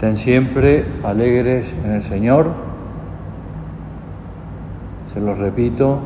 Estén 0.00 0.16
siempre 0.16 0.86
alegres 1.04 1.74
en 1.84 1.92
el 1.92 2.02
Señor. 2.02 2.52
Se 5.12 5.20
los 5.20 5.36
repito, 5.36 5.98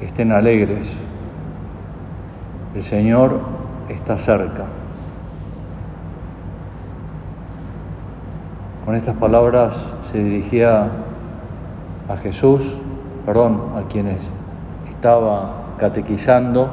estén 0.00 0.30
alegres. 0.30 0.94
El 2.76 2.82
Señor 2.84 3.40
está 3.88 4.16
cerca. 4.16 4.66
Con 8.84 8.94
estas 8.94 9.16
palabras 9.16 9.84
se 10.02 10.22
dirigía 10.22 10.88
a 12.08 12.16
Jesús, 12.16 12.76
perdón, 13.26 13.60
a 13.74 13.88
quienes 13.88 14.30
estaba 14.88 15.64
catequizando 15.78 16.70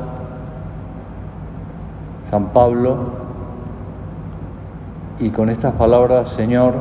San 2.30 2.49
Pablo 2.49 3.23
y 5.23 5.30
con 5.30 5.50
estas 5.50 5.73
palabras, 5.76 6.27
Señor, 6.27 6.73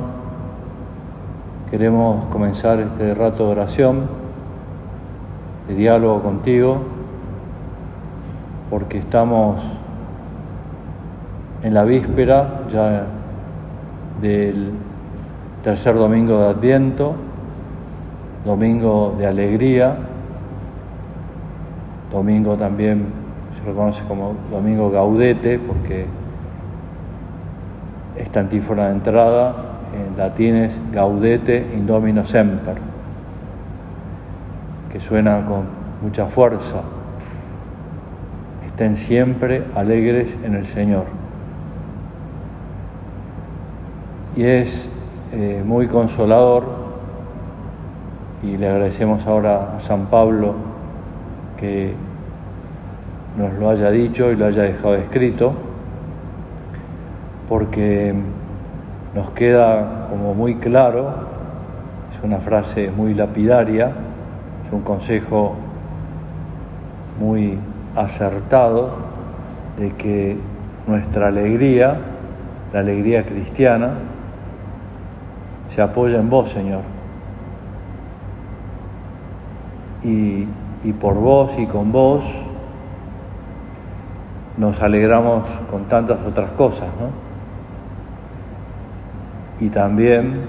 queremos 1.71 2.27
comenzar 2.27 2.81
este 2.81 3.15
rato 3.15 3.47
de 3.47 3.53
oración, 3.53 4.09
de 5.69 5.77
diálogo 5.77 6.21
contigo, 6.23 6.83
porque 8.69 8.99
estamos 8.99 9.61
en 11.63 11.73
la 11.73 11.85
víspera 11.85 12.63
ya 12.69 13.07
del 14.21 14.73
tercer 15.63 15.95
domingo 15.95 16.41
de 16.41 16.49
Adviento, 16.49 17.15
domingo 18.45 19.15
de 19.19 19.27
alegría, 19.29 19.99
domingo 22.11 22.57
también 22.57 23.07
se 23.57 23.65
reconoce 23.65 24.03
como 24.09 24.35
domingo 24.51 24.91
gaudete, 24.91 25.61
porque 25.61 26.22
esta 28.17 28.41
antífona 28.41 28.87
de 28.87 28.93
entrada 28.93 29.55
en 29.95 30.17
latín 30.17 30.57
es 30.57 30.81
Gaudete 30.93 31.73
Indomino 31.75 32.25
Semper, 32.25 32.77
que 34.91 35.01
suena 35.01 35.45
con 35.45 35.63
mucha 36.03 36.27
fuerza. 36.27 36.83
Estén 38.67 38.97
siempre 38.97 39.65
alegres 39.75 40.39
en 40.43 40.55
el 40.55 40.65
Señor. 40.65 41.05
Y 44.37 44.45
es 44.45 44.91
eh, 45.33 45.63
muy 45.65 45.87
consolador, 45.89 46.65
y 48.43 48.57
le 48.57 48.69
agradecemos 48.69 49.27
ahora 49.27 49.77
a 49.77 49.81
San 49.81 50.07
Pablo 50.07 50.55
que 51.57 51.95
nos 53.37 53.53
lo 53.55 53.71
haya 53.71 53.91
dicho 53.91 54.31
y 54.31 54.37
lo 54.37 54.47
haya 54.47 54.63
dejado 54.65 54.97
escrito 54.97 55.55
porque 57.53 58.15
nos 59.15 59.31
queda 59.33 60.07
como 60.09 60.33
muy 60.33 60.55
claro, 60.55 61.13
es 62.11 62.25
una 62.25 62.39
frase 62.39 62.91
muy 62.91 63.13
lapidaria, 63.13 63.93
es 64.65 64.73
un 64.73 64.81
consejo 64.81 65.53
muy 67.21 67.59
acertado 67.95 68.93
de 69.77 69.91
que 69.97 70.39
nuestra 70.87 71.27
alegría, 71.29 72.01
la 72.73 72.81
alegría 72.81 73.27
cristiana, 73.27 73.97
se 75.69 75.83
apoya 75.83 76.21
en 76.21 76.31
vos, 76.31 76.49
Señor. 76.49 76.85
Y, 80.03 80.49
y 80.85 80.93
por 80.99 81.17
vos 81.17 81.53
y 81.59 81.67
con 81.67 81.93
vos 81.93 82.25
nos 84.57 84.81
alegramos 84.81 85.51
con 85.71 85.85
tantas 85.85 86.19
otras 86.25 86.53
cosas, 86.53 86.89
¿no? 86.99 87.32
Y 89.63 89.71
también 89.71 90.41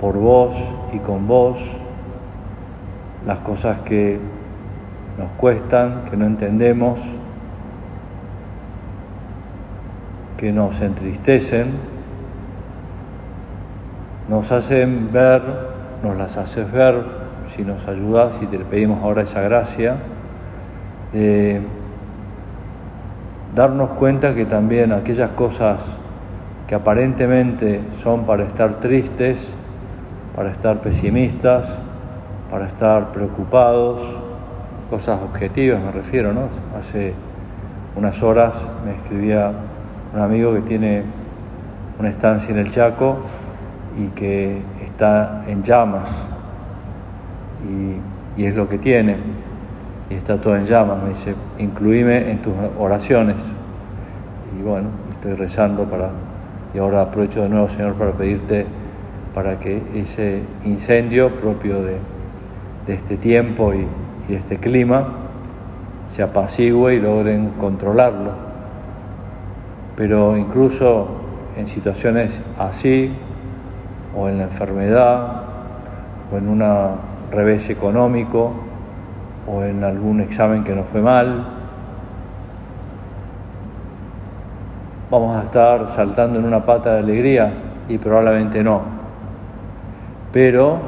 por 0.00 0.16
vos 0.16 0.56
y 0.94 0.98
con 1.00 1.28
vos 1.28 1.58
las 3.26 3.40
cosas 3.40 3.80
que 3.80 4.18
nos 5.18 5.30
cuestan, 5.32 6.06
que 6.08 6.16
no 6.16 6.24
entendemos, 6.24 7.06
que 10.38 10.50
nos 10.50 10.80
entristecen, 10.80 11.72
nos 14.30 14.50
hacen 14.50 15.12
ver, 15.12 15.42
nos 16.02 16.16
las 16.16 16.38
haces 16.38 16.72
ver, 16.72 17.04
si 17.54 17.64
nos 17.64 17.86
ayudas 17.86 18.38
y 18.40 18.46
te 18.46 18.58
pedimos 18.60 19.02
ahora 19.02 19.22
esa 19.22 19.42
gracia, 19.42 19.96
de 21.12 21.60
darnos 23.54 23.92
cuenta 23.92 24.34
que 24.34 24.46
también 24.46 24.92
aquellas 24.92 25.32
cosas 25.32 25.98
que 26.68 26.74
aparentemente 26.74 27.80
son 28.02 28.26
para 28.26 28.44
estar 28.44 28.74
tristes, 28.74 29.48
para 30.36 30.50
estar 30.50 30.82
pesimistas, 30.82 31.78
para 32.50 32.66
estar 32.66 33.10
preocupados, 33.10 34.00
cosas 34.90 35.20
objetivas 35.22 35.80
me 35.82 35.90
refiero, 35.90 36.34
¿no? 36.34 36.42
Hace 36.78 37.14
unas 37.96 38.22
horas 38.22 38.54
me 38.84 38.94
escribía 38.94 39.50
un 40.14 40.20
amigo 40.20 40.54
que 40.54 40.60
tiene 40.60 41.04
una 41.98 42.10
estancia 42.10 42.52
en 42.52 42.58
el 42.58 42.70
Chaco 42.70 43.16
y 43.98 44.08
que 44.08 44.60
está 44.84 45.44
en 45.46 45.62
llamas. 45.62 46.26
Y, 47.66 48.40
y 48.40 48.46
es 48.46 48.54
lo 48.54 48.68
que 48.68 48.78
tiene. 48.78 49.16
Y 50.10 50.14
está 50.14 50.40
todo 50.40 50.54
en 50.54 50.64
llamas, 50.64 51.02
me 51.02 51.08
dice, 51.10 51.34
incluíme 51.58 52.30
en 52.30 52.40
tus 52.40 52.54
oraciones 52.78 53.36
y 54.58 54.62
bueno, 54.62 54.88
estoy 55.12 55.34
rezando 55.34 55.84
para 55.84 56.10
y 56.78 56.80
ahora 56.80 57.02
aprovecho 57.02 57.42
de 57.42 57.48
nuevo, 57.48 57.68
Señor, 57.68 57.94
para 57.94 58.12
pedirte 58.12 58.64
para 59.34 59.58
que 59.58 59.82
ese 59.96 60.42
incendio 60.64 61.36
propio 61.36 61.82
de, 61.82 61.98
este 62.86 63.16
tiempo 63.16 63.74
y, 63.74 63.84
de 64.28 64.36
este 64.36 64.58
clima 64.58 65.08
se 66.08 66.22
apacigüe 66.22 66.94
y 66.94 67.00
logren 67.00 67.54
controlarlo. 67.58 68.30
Pero 69.96 70.36
incluso 70.36 71.08
en 71.56 71.66
situaciones 71.66 72.40
así, 72.56 73.12
o 74.16 74.28
en 74.28 74.38
la 74.38 74.44
enfermedad, 74.44 75.42
o 76.32 76.36
en 76.36 76.48
un 76.48 76.62
revés 77.32 77.70
económico, 77.70 78.52
o 79.48 79.64
en 79.64 79.82
algún 79.82 80.20
examen 80.20 80.62
que 80.62 80.76
no 80.76 80.84
fue 80.84 81.00
mal, 81.00 81.57
vamos 85.10 85.36
a 85.36 85.42
estar 85.42 85.88
saltando 85.88 86.38
en 86.38 86.44
una 86.44 86.64
pata 86.64 86.94
de 86.94 86.98
alegría 86.98 87.52
y 87.88 87.98
probablemente 87.98 88.62
no. 88.62 88.82
Pero 90.32 90.78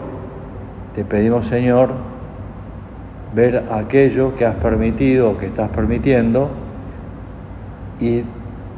te 0.94 1.04
pedimos, 1.04 1.47
Señor, 1.47 1.92
ver 3.34 3.64
aquello 3.72 4.34
que 4.36 4.44
has 4.44 4.56
permitido, 4.56 5.38
que 5.38 5.47
estás 5.47 5.70
permitiendo 5.70 6.50
y 8.00 8.25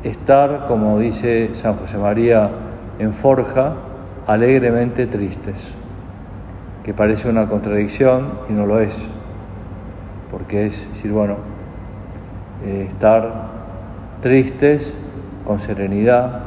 estar, 0.05 0.67
como 0.67 0.99
dice 0.99 1.51
San 1.55 1.77
José 1.77 1.99
María 1.99 2.51
en 2.99 3.13
Forja, 3.13 3.75
alegremente 4.27 5.07
tristes, 5.07 5.75
que 6.85 6.95
parece 6.95 7.29
una 7.29 7.49
contradicción 7.49 8.33
y 8.49 8.53
no 8.53 8.67
lo 8.67 8.79
es, 8.79 8.97
porque 10.31 10.67
es 10.67 10.89
decir, 10.91 11.11
bueno, 11.11 11.37
eh, 12.65 12.87
estar 12.89 13.51
tristes 14.21 14.97
con 15.45 15.59
serenidad, 15.59 16.41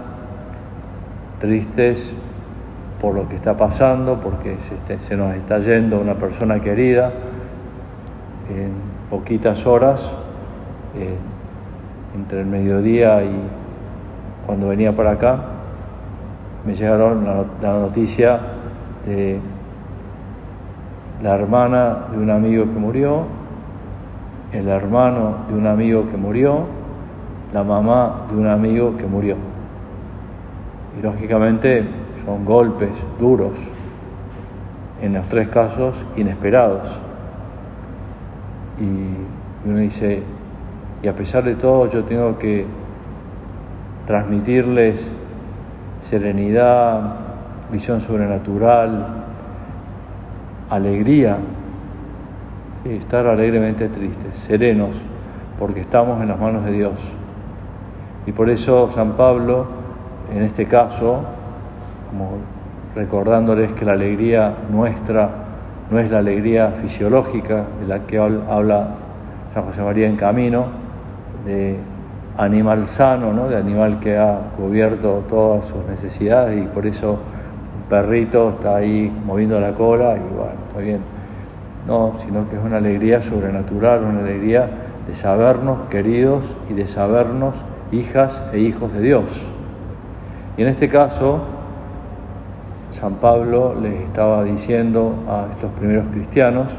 tristes 1.39 2.13
por 2.99 3.13
lo 3.13 3.27
que 3.27 3.35
está 3.35 3.57
pasando, 3.57 4.19
porque 4.21 4.57
se, 4.99 5.17
nos 5.17 5.35
está 5.35 5.59
yendo 5.59 5.99
una 5.99 6.15
persona 6.15 6.59
querida 6.61 7.11
en 8.49 8.71
poquitas 9.09 9.65
horas, 9.65 10.11
entre 12.15 12.39
el 12.39 12.45
mediodía 12.45 13.23
y 13.23 13.35
cuando 14.45 14.69
venía 14.69 14.95
para 14.95 15.11
acá, 15.11 15.39
me 16.65 16.75
llegaron 16.75 17.25
la, 17.25 17.73
noticia 17.73 18.39
de 19.05 19.39
la 21.21 21.35
hermana 21.35 22.05
de 22.11 22.17
un 22.17 22.29
amigo 22.29 22.65
que 22.65 22.79
murió, 22.79 23.23
el 24.51 24.67
hermano 24.67 25.45
de 25.47 25.55
un 25.55 25.67
amigo 25.67 26.07
que 26.09 26.17
murió, 26.17 26.65
la 27.55 27.63
mamá 27.63 28.25
de 28.29 28.35
un 28.35 28.47
amigo 28.47 28.97
que 28.97 29.05
murió. 29.05 29.37
Y 30.99 31.01
lógicamente 31.01 31.87
son 32.25 32.43
golpes 32.43 32.91
duros, 33.17 33.57
en 35.01 35.13
los 35.13 35.25
tres 35.29 35.47
casos 35.47 36.05
inesperados. 36.17 37.01
Y 38.77 39.69
uno 39.69 39.77
dice, 39.77 40.21
y 41.01 41.07
a 41.07 41.15
pesar 41.15 41.45
de 41.45 41.55
todo 41.55 41.89
yo 41.89 42.03
tengo 42.03 42.37
que 42.37 42.65
transmitirles 44.05 45.09
serenidad, 46.03 47.15
visión 47.71 48.01
sobrenatural, 48.01 49.23
alegría, 50.69 51.37
y 52.83 52.89
estar 52.89 53.25
alegremente 53.25 53.87
tristes, 53.87 54.35
serenos, 54.35 55.01
porque 55.57 55.79
estamos 55.79 56.21
en 56.21 56.27
las 56.27 56.39
manos 56.39 56.65
de 56.65 56.73
Dios. 56.73 57.15
Y 58.25 58.31
por 58.31 58.49
eso 58.49 58.89
San 58.89 59.13
Pablo 59.13 59.85
en 60.33 60.41
este 60.41 60.65
caso, 60.65 61.19
como 62.09 62.37
recordándoles 62.95 63.73
que 63.73 63.85
la 63.85 63.93
alegría 63.93 64.55
nuestra 64.71 65.29
no 65.91 65.99
es 65.99 66.09
la 66.09 66.19
alegría 66.19 66.71
fisiológica 66.71 67.65
de 67.79 67.87
la 67.87 68.07
que 68.07 68.17
habla 68.17 68.93
San 69.49 69.63
José 69.63 69.83
María 69.83 70.07
en 70.07 70.15
camino, 70.15 70.65
de 71.45 71.77
animal 72.37 72.87
sano, 72.87 73.33
¿no? 73.33 73.47
de 73.47 73.57
animal 73.57 73.99
que 73.99 74.17
ha 74.17 74.39
cubierto 74.57 75.23
todas 75.29 75.65
sus 75.65 75.85
necesidades 75.85 76.57
y 76.57 76.65
por 76.65 76.87
eso 76.87 77.11
un 77.11 77.87
perrito 77.87 78.49
está 78.49 78.77
ahí 78.77 79.15
moviendo 79.25 79.59
la 79.59 79.73
cola 79.73 80.15
y 80.17 80.35
bueno, 80.35 80.53
está 80.67 80.79
bien. 80.79 80.99
No, 81.87 82.13
sino 82.25 82.49
que 82.49 82.55
es 82.55 82.63
una 82.63 82.77
alegría 82.77 83.21
sobrenatural, 83.21 84.03
una 84.03 84.21
alegría 84.21 84.67
de 85.05 85.13
sabernos 85.13 85.83
queridos 85.83 86.57
y 86.67 86.73
de 86.73 86.87
sabernos 86.87 87.63
hijas 87.99 88.43
e 88.53 88.59
hijos 88.59 88.93
de 88.93 89.01
Dios. 89.01 89.45
Y 90.57 90.61
en 90.61 90.67
este 90.67 90.87
caso, 90.87 91.41
San 92.91 93.15
Pablo 93.15 93.75
les 93.75 94.01
estaba 94.01 94.43
diciendo 94.43 95.15
a 95.27 95.47
estos 95.51 95.71
primeros 95.71 96.07
cristianos, 96.07 96.73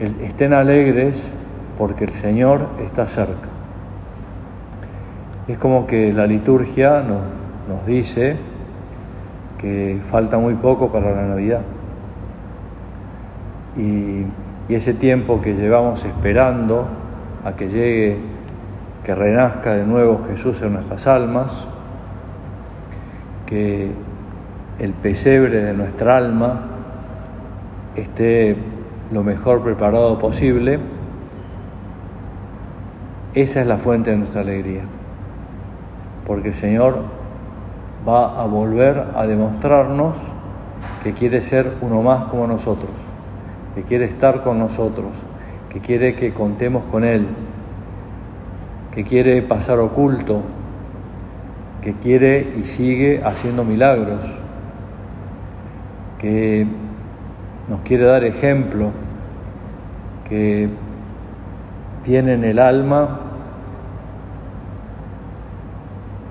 estén 0.00 0.52
alegres 0.52 1.28
porque 1.78 2.04
el 2.04 2.10
Señor 2.10 2.68
está 2.84 3.06
cerca. 3.06 3.48
Es 5.46 5.58
como 5.58 5.86
que 5.86 6.12
la 6.12 6.26
liturgia 6.26 7.02
nos, 7.02 7.86
dice 7.86 8.36
que 9.58 10.00
falta 10.00 10.38
muy 10.38 10.54
poco 10.54 10.90
para 10.90 11.14
la 11.14 11.26
Navidad. 11.26 11.62
Y, 13.76 14.24
y 14.68 14.74
ese 14.74 14.94
tiempo 14.94 15.40
que 15.40 15.54
llevamos 15.54 16.04
esperando 16.04 16.86
a 17.44 17.52
que 17.54 17.68
llegue, 17.68 18.18
que 19.04 19.14
renazca 19.14 19.74
de 19.74 19.84
nuevo 19.84 20.18
Jesús 20.26 20.62
en 20.62 20.72
nuestras 20.72 21.06
almas, 21.06 21.66
que 23.46 23.92
el 24.78 24.92
pesebre 24.94 25.62
de 25.62 25.74
nuestra 25.74 26.16
alma 26.16 26.62
esté 27.96 28.56
lo 29.12 29.22
mejor 29.22 29.62
preparado 29.62 30.18
posible, 30.18 30.80
esa 33.34 33.60
es 33.60 33.66
la 33.66 33.76
fuente 33.76 34.10
de 34.10 34.16
nuestra 34.16 34.40
alegría, 34.40 34.84
porque 36.26 36.48
el 36.48 36.54
Señor 36.54 37.02
va 38.08 38.40
a 38.40 38.46
volver 38.46 39.08
a 39.14 39.26
demostrarnos 39.26 40.16
que 41.02 41.12
quiere 41.12 41.42
ser 41.42 41.74
uno 41.82 42.00
más 42.00 42.24
como 42.24 42.46
nosotros, 42.46 42.92
que 43.74 43.82
quiere 43.82 44.06
estar 44.06 44.40
con 44.40 44.58
nosotros, 44.58 45.10
que 45.68 45.80
quiere 45.80 46.14
que 46.14 46.32
contemos 46.32 46.86
con 46.86 47.04
Él, 47.04 47.28
que 48.94 49.02
quiere 49.02 49.42
pasar 49.42 49.80
oculto, 49.80 50.42
que 51.82 51.94
quiere 51.94 52.54
y 52.56 52.62
sigue 52.62 53.22
haciendo 53.24 53.64
milagros, 53.64 54.24
que 56.18 56.64
nos 57.68 57.80
quiere 57.80 58.04
dar 58.04 58.22
ejemplo, 58.22 58.92
que 60.28 60.70
tiene 62.04 62.34
en 62.34 62.44
el 62.44 62.60
alma 62.60 63.18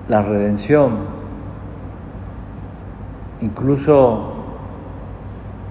la 0.08 0.22
redención, 0.22 1.00
incluso 3.42 4.32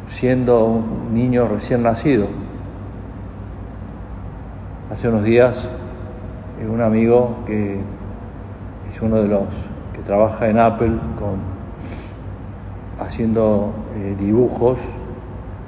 siendo 0.05 0.63
un 0.65 1.15
niño 1.15 1.47
recién 1.47 1.81
nacido. 1.81 2.27
Hace 4.91 5.07
unos 5.07 5.23
días 5.23 5.71
un 6.67 6.81
amigo 6.81 7.37
que 7.45 7.81
es 8.89 9.01
uno 9.01 9.17
de 9.17 9.27
los 9.27 9.47
que 9.93 10.01
trabaja 10.01 10.49
en 10.49 10.59
Apple 10.59 10.97
con 11.17 11.53
haciendo 12.99 13.73
eh, 13.95 14.15
dibujos 14.17 14.79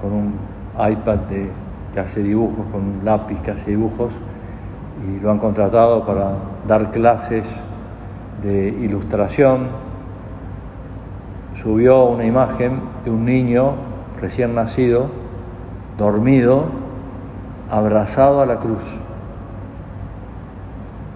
con 0.01 0.13
un 0.13 0.33
iPad 0.77 1.19
que 1.93 1.99
hace 1.99 2.21
dibujos, 2.21 2.65
con 2.71 2.81
un 2.81 2.99
lápiz 3.03 3.41
que 3.41 3.51
hace 3.51 3.71
dibujos, 3.71 4.13
y 5.07 5.19
lo 5.19 5.31
han 5.31 5.39
contratado 5.39 6.05
para 6.05 6.33
dar 6.67 6.91
clases 6.91 7.49
de 8.41 8.67
ilustración. 8.67 9.67
Subió 11.53 12.05
una 12.05 12.25
imagen 12.25 12.81
de 13.03 13.11
un 13.11 13.25
niño 13.25 13.73
recién 14.19 14.55
nacido, 14.55 15.07
dormido, 15.97 16.65
abrazado 17.71 18.41
a 18.41 18.45
la 18.45 18.59
cruz. 18.59 18.99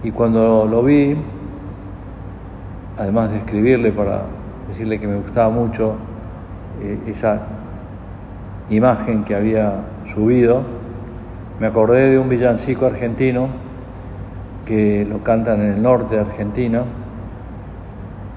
Y 0.02 0.12
cuando 0.12 0.66
lo 0.66 0.82
vi, 0.82 1.14
además 2.96 3.30
de 3.30 3.38
escribirle 3.38 3.92
para 3.92 4.22
decirle 4.68 4.98
que 4.98 5.06
me 5.06 5.16
gustaba 5.16 5.50
mucho 5.50 5.94
eh, 6.82 6.98
esa 7.06 7.42
imagen 8.70 9.24
que 9.24 9.34
había 9.34 9.74
subido, 10.04 10.62
me 11.58 11.66
acordé 11.66 12.08
de 12.08 12.18
un 12.18 12.30
villancico 12.30 12.86
argentino 12.86 13.48
que 14.64 15.04
lo 15.04 15.22
cantan 15.22 15.60
en 15.60 15.72
el 15.72 15.82
norte 15.82 16.14
de 16.14 16.22
Argentina, 16.22 16.84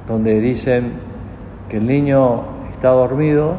donde 0.06 0.42
dicen 0.42 0.94
que 1.70 1.78
el 1.78 1.88
niño 1.88 2.42
está 2.72 2.90
dormido, 2.90 3.54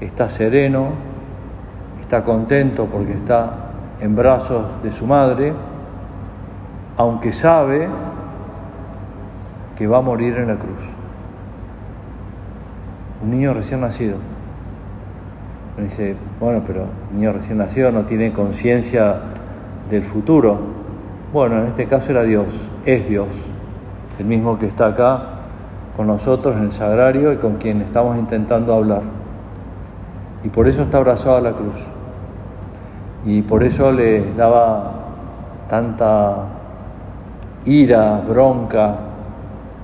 está 0.00 0.30
sereno, 0.30 0.92
está 2.00 2.24
contento 2.24 2.86
porque 2.86 3.12
está 3.12 3.72
en 4.00 4.16
brazos 4.16 4.82
de 4.82 4.90
su 4.92 5.06
madre, 5.06 5.52
aunque 6.98 7.32
sabe 7.32 7.88
que 9.76 9.86
va 9.86 9.98
a 9.98 10.02
morir 10.02 10.36
en 10.36 10.48
la 10.48 10.56
cruz 10.56 10.90
un 13.22 13.30
niño 13.30 13.54
recién 13.54 13.80
nacido. 13.80 14.16
Me 15.76 15.84
dice, 15.84 16.16
bueno, 16.40 16.62
pero 16.66 16.86
un 17.10 17.18
niño 17.18 17.32
recién 17.32 17.58
nacido 17.58 17.92
no 17.92 18.04
tiene 18.04 18.32
conciencia 18.32 19.20
del 19.88 20.02
futuro. 20.02 20.58
Bueno, 21.32 21.58
en 21.60 21.66
este 21.66 21.86
caso 21.86 22.10
era 22.10 22.24
Dios, 22.24 22.70
es 22.84 23.08
Dios, 23.08 23.28
el 24.18 24.26
mismo 24.26 24.58
que 24.58 24.66
está 24.66 24.88
acá 24.88 25.22
con 25.96 26.08
nosotros 26.08 26.56
en 26.56 26.64
el 26.64 26.72
sagrario 26.72 27.32
y 27.32 27.36
con 27.36 27.56
quien 27.56 27.80
estamos 27.80 28.16
intentando 28.18 28.74
hablar. 28.74 29.02
Y 30.42 30.48
por 30.48 30.66
eso 30.68 30.82
está 30.82 30.98
abrazado 30.98 31.36
a 31.36 31.40
la 31.40 31.52
cruz. 31.52 31.86
Y 33.24 33.42
por 33.42 33.62
eso 33.62 33.92
le 33.92 34.32
daba 34.34 34.94
tanta 35.68 36.57
ira, 37.68 38.22
bronca 38.26 38.96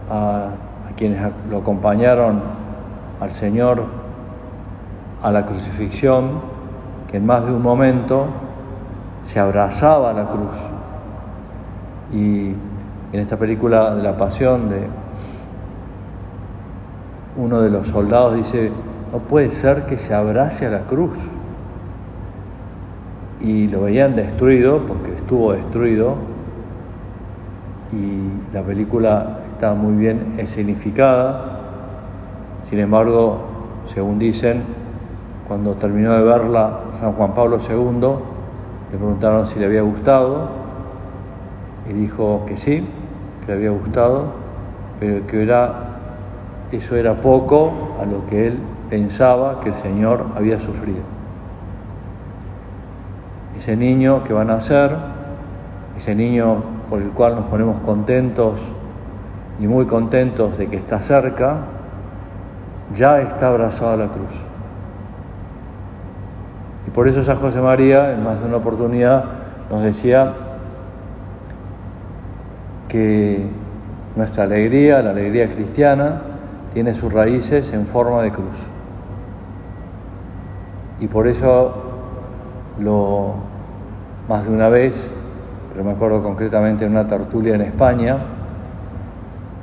a, 0.08 0.48
quienes 0.96 1.20
lo 1.50 1.58
acompañaron 1.58 2.40
al 3.20 3.30
Señor 3.30 3.84
a 5.22 5.32
la 5.32 5.44
crucifixión, 5.44 6.40
que 7.10 7.16
en 7.16 7.26
más 7.26 7.44
de 7.46 7.52
un 7.52 7.62
momento 7.62 8.26
se 9.22 9.40
abrazaba 9.40 10.10
a 10.10 10.12
la 10.12 10.28
cruz. 10.28 10.56
Y 12.12 12.48
en 13.12 13.20
esta 13.20 13.36
película 13.36 13.94
de 13.94 14.02
la 14.02 14.16
pasión 14.16 14.68
de 14.68 14.86
uno 17.36 17.60
de 17.60 17.70
los 17.70 17.88
soldados 17.88 18.36
dice, 18.36 18.70
no 19.12 19.18
puede 19.18 19.50
ser 19.50 19.86
que 19.86 19.98
se 19.98 20.14
abrace 20.14 20.66
a 20.66 20.70
la 20.70 20.80
cruz. 20.80 21.18
Y 23.40 23.68
lo 23.68 23.82
veían 23.82 24.14
destruido, 24.14 24.86
porque 24.86 25.14
estuvo 25.14 25.52
destruido, 25.52 26.33
y 27.94 28.54
la 28.54 28.62
película 28.62 29.38
está 29.52 29.74
muy 29.74 29.94
bien 29.94 30.34
escenificada, 30.38 31.60
sin 32.64 32.80
embargo, 32.80 33.38
según 33.92 34.18
dicen, 34.18 34.64
cuando 35.46 35.74
terminó 35.74 36.12
de 36.12 36.22
verla 36.22 36.80
San 36.90 37.12
Juan 37.12 37.34
Pablo 37.34 37.58
II, 37.58 38.00
le 38.90 38.98
preguntaron 38.98 39.46
si 39.46 39.58
le 39.58 39.66
había 39.66 39.82
gustado 39.82 40.48
y 41.88 41.92
dijo 41.92 42.44
que 42.46 42.56
sí, 42.56 42.86
que 43.40 43.46
le 43.48 43.52
había 43.52 43.70
gustado, 43.70 44.24
pero 44.98 45.26
que 45.26 45.42
era, 45.42 45.74
eso 46.72 46.96
era 46.96 47.14
poco 47.14 47.72
a 48.00 48.06
lo 48.06 48.26
que 48.26 48.48
él 48.48 48.58
pensaba 48.88 49.60
que 49.60 49.68
el 49.68 49.74
Señor 49.74 50.26
había 50.36 50.58
sufrido. 50.58 51.02
Ese 53.56 53.76
niño 53.76 54.24
que 54.24 54.32
va 54.32 54.42
a 54.42 54.44
nacer, 54.44 54.96
ese 55.96 56.14
niño 56.14 56.73
por 56.94 57.02
el 57.02 57.10
cual 57.10 57.34
nos 57.34 57.46
ponemos 57.46 57.80
contentos 57.80 58.60
y 59.58 59.66
muy 59.66 59.84
contentos 59.84 60.56
de 60.58 60.68
que 60.68 60.76
está 60.76 61.00
cerca, 61.00 61.56
ya 62.92 63.20
está 63.20 63.48
abrazado 63.48 63.94
a 63.94 63.96
la 63.96 64.10
cruz. 64.10 64.30
Y 66.86 66.90
por 66.90 67.08
eso 67.08 67.20
San 67.24 67.34
José 67.34 67.60
María, 67.60 68.12
en 68.12 68.22
más 68.22 68.38
de 68.38 68.46
una 68.46 68.58
oportunidad, 68.58 69.24
nos 69.72 69.82
decía 69.82 70.34
que 72.86 73.44
nuestra 74.14 74.44
alegría, 74.44 75.02
la 75.02 75.10
alegría 75.10 75.48
cristiana, 75.48 76.22
tiene 76.72 76.94
sus 76.94 77.12
raíces 77.12 77.72
en 77.72 77.88
forma 77.88 78.22
de 78.22 78.30
cruz. 78.30 78.68
Y 81.00 81.08
por 81.08 81.26
eso 81.26 81.74
lo 82.78 83.34
más 84.28 84.44
de 84.44 84.52
una 84.52 84.68
vez, 84.68 85.13
pero 85.74 85.84
me 85.84 85.90
acuerdo 85.90 86.22
concretamente 86.22 86.84
en 86.84 86.92
una 86.92 87.04
tertulia 87.04 87.56
en 87.56 87.62
España, 87.62 88.18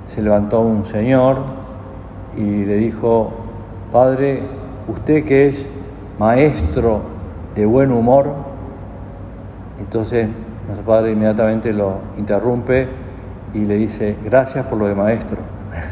se 0.08 0.22
levantó 0.22 0.60
un 0.60 0.84
señor 0.84 1.38
y 2.36 2.66
le 2.66 2.76
dijo, 2.76 3.32
Padre, 3.94 4.44
usted 4.90 5.24
que 5.24 5.48
es 5.48 5.70
maestro 6.20 7.00
de 7.56 7.66
buen 7.66 7.94
humor, 7.94 8.34
entonces 9.80 10.28
nuestro 10.66 10.86
padre 10.86 11.14
inmediatamente 11.14 11.72
lo 11.72 12.00
interrumpe 12.18 12.90
y 13.54 13.60
le 13.60 13.76
dice, 13.78 14.18
gracias 14.22 14.66
por 14.66 14.80
lo 14.80 14.88
de 14.88 14.96
maestro. 14.96 15.38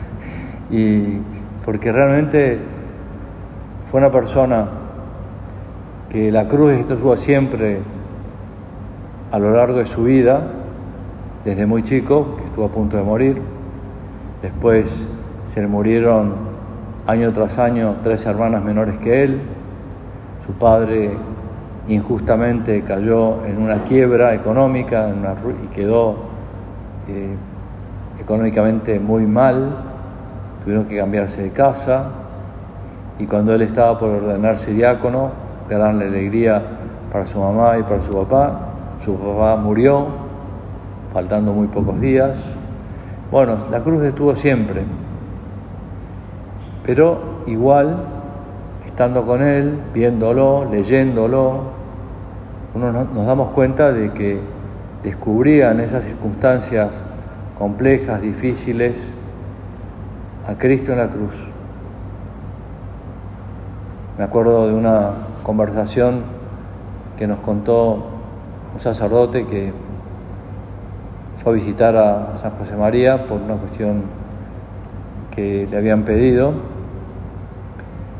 y 0.69 1.21
porque 1.63 1.93
realmente 1.93 2.59
fue 3.85 4.01
una 4.01 4.11
persona 4.11 4.67
que 6.09 6.29
la 6.29 6.45
cruz 6.45 6.73
estuvo 6.73 7.15
siempre 7.15 7.79
a 9.31 9.39
lo 9.39 9.51
largo 9.51 9.77
de 9.77 9.85
su 9.85 10.03
vida, 10.03 10.41
desde 11.43 11.65
muy 11.65 11.83
chico, 11.83 12.35
que 12.37 12.45
estuvo 12.45 12.65
a 12.65 12.71
punto 12.71 12.97
de 12.97 13.03
morir. 13.03 13.41
Después 14.41 15.07
se 15.45 15.61
le 15.61 15.67
murieron 15.67 16.33
año 17.07 17.31
tras 17.31 17.57
año 17.59 17.95
tres 18.03 18.25
hermanas 18.25 18.63
menores 18.63 18.97
que 18.99 19.23
él. 19.23 19.41
Su 20.45 20.53
padre 20.53 21.17
injustamente 21.87 22.83
cayó 22.83 23.45
en 23.45 23.61
una 23.61 23.83
quiebra 23.83 24.33
económica 24.33 25.09
y 25.63 25.67
quedó 25.67 26.15
eh, 27.07 27.35
económicamente 28.19 28.99
muy 28.99 29.25
mal. 29.25 29.69
Tuvieron 30.63 30.85
que 30.85 30.97
cambiarse 30.97 31.41
de 31.41 31.51
casa 31.51 32.09
y 33.17 33.25
cuando 33.25 33.53
él 33.53 33.61
estaba 33.61 33.97
por 33.97 34.09
ordenarse 34.09 34.71
diácono, 34.71 35.31
gran 35.67 35.99
alegría 36.01 36.61
para 37.11 37.25
su 37.25 37.39
mamá 37.39 37.77
y 37.77 37.83
para 37.83 38.01
su 38.01 38.13
papá, 38.13 38.68
su 38.99 39.15
papá 39.15 39.55
murió, 39.55 40.07
faltando 41.11 41.53
muy 41.53 41.67
pocos 41.67 41.99
días. 41.99 42.43
Bueno, 43.31 43.57
la 43.71 43.81
cruz 43.81 44.03
estuvo 44.03 44.35
siempre, 44.35 44.83
pero 46.83 47.41
igual, 47.47 47.97
estando 48.85 49.25
con 49.25 49.41
él, 49.41 49.79
viéndolo, 49.93 50.65
leyéndolo, 50.65 51.79
uno 52.73 52.91
nos 52.91 53.25
damos 53.25 53.51
cuenta 53.51 53.91
de 53.91 54.11
que 54.11 54.39
descubría 55.03 55.71
en 55.71 55.79
esas 55.79 56.03
circunstancias 56.03 57.03
complejas, 57.57 58.21
difíciles, 58.21 59.11
a 60.47 60.55
Cristo 60.55 60.91
en 60.91 60.97
la 60.97 61.09
cruz. 61.09 61.49
Me 64.17 64.23
acuerdo 64.23 64.67
de 64.67 64.73
una 64.73 65.11
conversación 65.43 66.23
que 67.17 67.27
nos 67.27 67.39
contó 67.39 68.18
un 68.73 68.79
sacerdote 68.79 69.45
que 69.45 69.73
fue 71.35 71.53
a 71.53 71.55
visitar 71.55 71.95
a 71.95 72.35
San 72.35 72.51
José 72.51 72.75
María 72.75 73.25
por 73.25 73.41
una 73.41 73.55
cuestión 73.55 74.03
que 75.31 75.67
le 75.69 75.77
habían 75.77 76.03
pedido. 76.03 76.53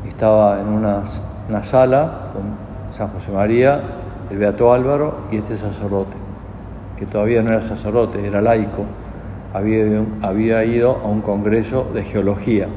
Estaba 0.06 0.58
en 0.60 0.68
una, 0.68 1.04
sala 1.62 2.30
con 2.32 2.42
San 2.92 3.08
José 3.08 3.30
María, 3.30 3.82
el 4.30 4.38
Beato 4.38 4.72
Álvaro 4.72 5.18
y 5.30 5.36
este 5.36 5.56
sacerdote, 5.56 6.16
que 6.96 7.06
todavía 7.06 7.42
no 7.42 7.50
era 7.50 7.60
sacerdote, 7.60 8.26
era 8.26 8.40
laico, 8.40 8.84
había, 9.52 9.84
había 10.22 10.64
ido 10.64 10.96
a 11.04 11.08
un 11.08 11.20
congreso 11.20 11.90
de 11.92 12.04
geología 12.04 12.68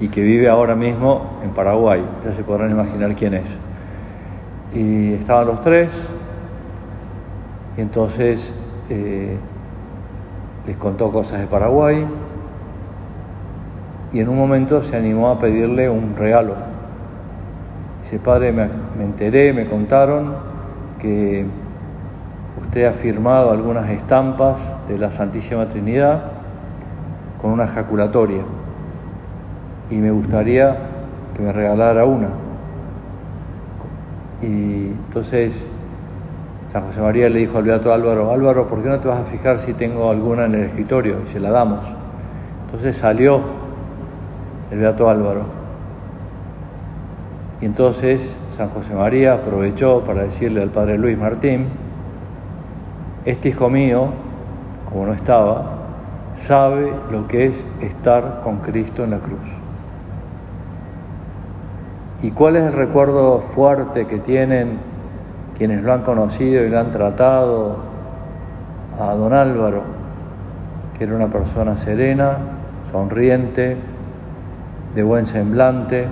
y 0.00 0.08
que 0.08 0.22
vive 0.22 0.48
ahora 0.48 0.74
mismo 0.74 1.38
en 1.42 1.50
Paraguay. 1.50 2.04
Ya 2.24 2.32
se 2.32 2.42
podrán 2.42 2.70
imaginar 2.70 3.14
quién 3.14 3.34
es. 3.34 3.56
Y 4.74 5.14
estaban 5.14 5.46
los 5.46 5.60
tres, 5.60 5.92
y 7.76 7.80
entonces 7.80 8.52
eh, 8.88 9.36
les 10.66 10.76
contó 10.76 11.10
cosas 11.10 11.40
de 11.40 11.46
Paraguay, 11.46 12.06
y 14.12 14.20
en 14.20 14.28
un 14.28 14.38
momento 14.38 14.82
se 14.82 14.96
animó 14.96 15.28
a 15.28 15.38
pedirle 15.38 15.90
un 15.90 16.14
regalo. 16.14 16.54
Dice, 18.00 18.18
padre, 18.18 18.52
me, 18.52 18.68
me 18.96 19.04
enteré, 19.04 19.52
me 19.52 19.66
contaron 19.66 20.34
que 20.98 21.44
usted 22.60 22.86
ha 22.86 22.92
firmado 22.92 23.50
algunas 23.50 23.90
estampas 23.90 24.76
de 24.86 24.96
la 24.96 25.10
Santísima 25.10 25.68
Trinidad 25.68 26.22
con 27.38 27.50
una 27.50 27.64
ejaculatoria 27.64 28.42
y 29.90 29.96
me 29.96 30.10
gustaría 30.10 30.76
que 31.34 31.42
me 31.42 31.52
regalara 31.52 32.04
una. 32.04 32.28
Y 34.42 34.86
entonces 34.86 35.68
San 36.72 36.82
José 36.82 37.00
María 37.00 37.28
le 37.28 37.38
dijo 37.38 37.58
al 37.58 37.64
Beato 37.64 37.92
Álvaro, 37.92 38.32
Álvaro, 38.32 38.66
¿por 38.66 38.82
qué 38.82 38.88
no 38.88 38.98
te 38.98 39.08
vas 39.08 39.20
a 39.20 39.24
fijar 39.24 39.58
si 39.58 39.72
tengo 39.72 40.10
alguna 40.10 40.46
en 40.46 40.54
el 40.54 40.64
escritorio? 40.64 41.18
Y 41.24 41.28
se 41.28 41.40
la 41.40 41.50
damos. 41.50 41.84
Entonces 42.66 42.96
salió 42.96 43.40
el 44.70 44.78
Beato 44.78 45.08
Álvaro. 45.08 45.42
Y 47.60 47.66
entonces 47.66 48.36
San 48.50 48.68
José 48.68 48.94
María 48.94 49.34
aprovechó 49.34 50.02
para 50.04 50.22
decirle 50.22 50.62
al 50.62 50.70
Padre 50.70 50.98
Luis 50.98 51.16
Martín, 51.16 51.66
este 53.24 53.48
hijo 53.48 53.70
mío, 53.70 54.08
como 54.88 55.06
no 55.06 55.12
estaba, 55.12 55.76
sabe 56.34 56.92
lo 57.10 57.26
que 57.26 57.46
es 57.46 57.66
estar 57.80 58.40
con 58.42 58.58
Cristo 58.58 59.04
en 59.04 59.10
la 59.10 59.18
cruz. 59.18 59.58
¿Y 62.22 62.30
cuál 62.30 62.56
es 62.56 62.64
el 62.64 62.72
recuerdo 62.72 63.40
fuerte 63.40 64.06
que 64.06 64.18
tienen 64.18 64.78
quienes 65.56 65.82
lo 65.82 65.92
han 65.92 66.02
conocido 66.02 66.64
y 66.64 66.68
lo 66.68 66.78
han 66.78 66.90
tratado 66.90 67.76
a 68.98 69.14
don 69.14 69.32
Álvaro, 69.32 69.82
que 70.96 71.04
era 71.04 71.14
una 71.14 71.28
persona 71.28 71.76
serena, 71.76 72.38
sonriente, 72.90 73.76
de 74.94 75.02
buen 75.02 75.26
semblante, 75.26 76.06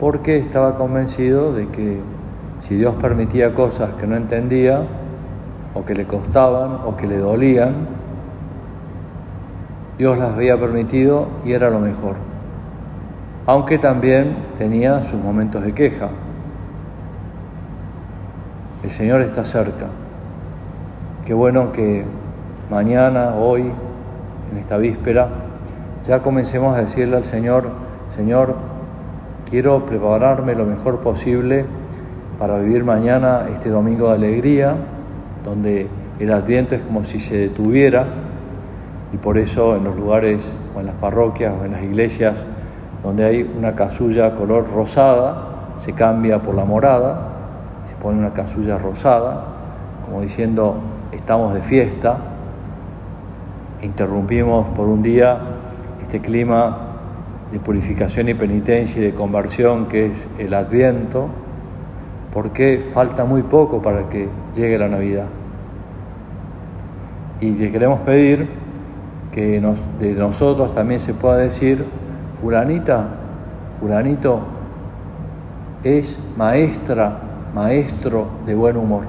porque 0.00 0.38
estaba 0.38 0.74
convencido 0.74 1.52
de 1.52 1.68
que 1.68 2.00
si 2.60 2.76
Dios 2.76 2.94
permitía 2.94 3.54
cosas 3.54 3.94
que 3.94 4.06
no 4.06 4.16
entendía, 4.16 4.82
o 5.74 5.84
que 5.84 5.94
le 5.94 6.06
costaban, 6.06 6.78
o 6.84 6.96
que 6.96 7.06
le 7.06 7.18
dolían, 7.18 7.86
Dios 9.96 10.18
las 10.18 10.34
había 10.34 10.58
permitido 10.58 11.26
y 11.44 11.52
era 11.52 11.70
lo 11.70 11.80
mejor 11.80 12.28
aunque 13.48 13.78
también 13.78 14.36
tenía 14.58 15.00
sus 15.00 15.18
momentos 15.18 15.64
de 15.64 15.72
queja. 15.72 16.10
El 18.88 18.92
Señor 18.92 19.20
está 19.20 19.44
cerca. 19.44 19.88
Qué 21.26 21.34
bueno 21.34 21.72
que 21.72 22.06
mañana, 22.70 23.34
hoy, 23.34 23.70
en 24.50 24.56
esta 24.56 24.78
víspera, 24.78 25.28
ya 26.06 26.22
comencemos 26.22 26.74
a 26.74 26.80
decirle 26.80 27.18
al 27.18 27.24
Señor, 27.24 27.68
Señor, 28.16 28.54
quiero 29.44 29.84
prepararme 29.84 30.54
lo 30.54 30.64
mejor 30.64 31.00
posible 31.00 31.66
para 32.38 32.58
vivir 32.60 32.82
mañana 32.82 33.42
este 33.52 33.68
domingo 33.68 34.08
de 34.08 34.14
alegría, 34.14 34.74
donde 35.44 35.86
el 36.18 36.32
adviento 36.32 36.74
es 36.74 36.80
como 36.80 37.04
si 37.04 37.20
se 37.20 37.36
detuviera 37.36 38.06
y 39.12 39.18
por 39.18 39.36
eso 39.36 39.76
en 39.76 39.84
los 39.84 39.96
lugares 39.96 40.56
o 40.74 40.80
en 40.80 40.86
las 40.86 40.94
parroquias 40.94 41.52
o 41.60 41.66
en 41.66 41.72
las 41.72 41.82
iglesias 41.82 42.42
donde 43.02 43.26
hay 43.26 43.54
una 43.54 43.74
casulla 43.74 44.34
color 44.34 44.66
rosada, 44.72 45.74
se 45.76 45.92
cambia 45.92 46.40
por 46.40 46.54
la 46.54 46.64
morada, 46.64 47.34
se 47.88 47.96
pone 47.96 48.18
una 48.18 48.34
casulla 48.34 48.76
rosada, 48.76 49.44
como 50.04 50.20
diciendo 50.20 50.76
estamos 51.10 51.54
de 51.54 51.62
fiesta, 51.62 52.18
interrumpimos 53.80 54.68
por 54.68 54.88
un 54.88 55.02
día 55.02 55.38
este 56.02 56.20
clima 56.20 56.76
de 57.50 57.58
purificación 57.60 58.28
y 58.28 58.34
penitencia 58.34 59.00
y 59.00 59.06
de 59.06 59.14
conversión 59.14 59.86
que 59.86 60.04
es 60.04 60.28
el 60.36 60.52
adviento, 60.52 61.28
porque 62.30 62.78
falta 62.78 63.24
muy 63.24 63.42
poco 63.42 63.80
para 63.80 64.10
que 64.10 64.28
llegue 64.54 64.78
la 64.78 64.88
Navidad. 64.88 65.28
Y 67.40 67.52
le 67.52 67.70
queremos 67.70 68.00
pedir 68.00 68.50
que 69.32 69.62
de 69.98 70.14
nosotros 70.14 70.74
también 70.74 71.00
se 71.00 71.14
pueda 71.14 71.38
decir, 71.38 71.86
fulanita, 72.34 73.08
fulanito 73.80 74.40
es 75.82 76.18
maestra, 76.36 77.27
maestro 77.54 78.28
de 78.46 78.54
buen 78.54 78.76
humor. 78.76 79.04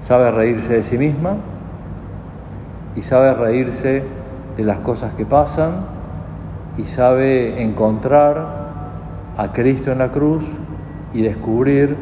Sabe 0.00 0.30
reírse 0.30 0.74
de 0.74 0.82
sí 0.82 0.98
misma 0.98 1.36
y 2.94 3.02
sabe 3.02 3.34
reírse 3.34 4.04
de 4.56 4.64
las 4.64 4.80
cosas 4.80 5.14
que 5.14 5.26
pasan 5.26 5.86
y 6.76 6.84
sabe 6.84 7.62
encontrar 7.62 8.58
a 9.36 9.52
Cristo 9.52 9.92
en 9.92 9.98
la 9.98 10.10
cruz 10.10 10.44
y 11.12 11.22
descubrir 11.22 11.96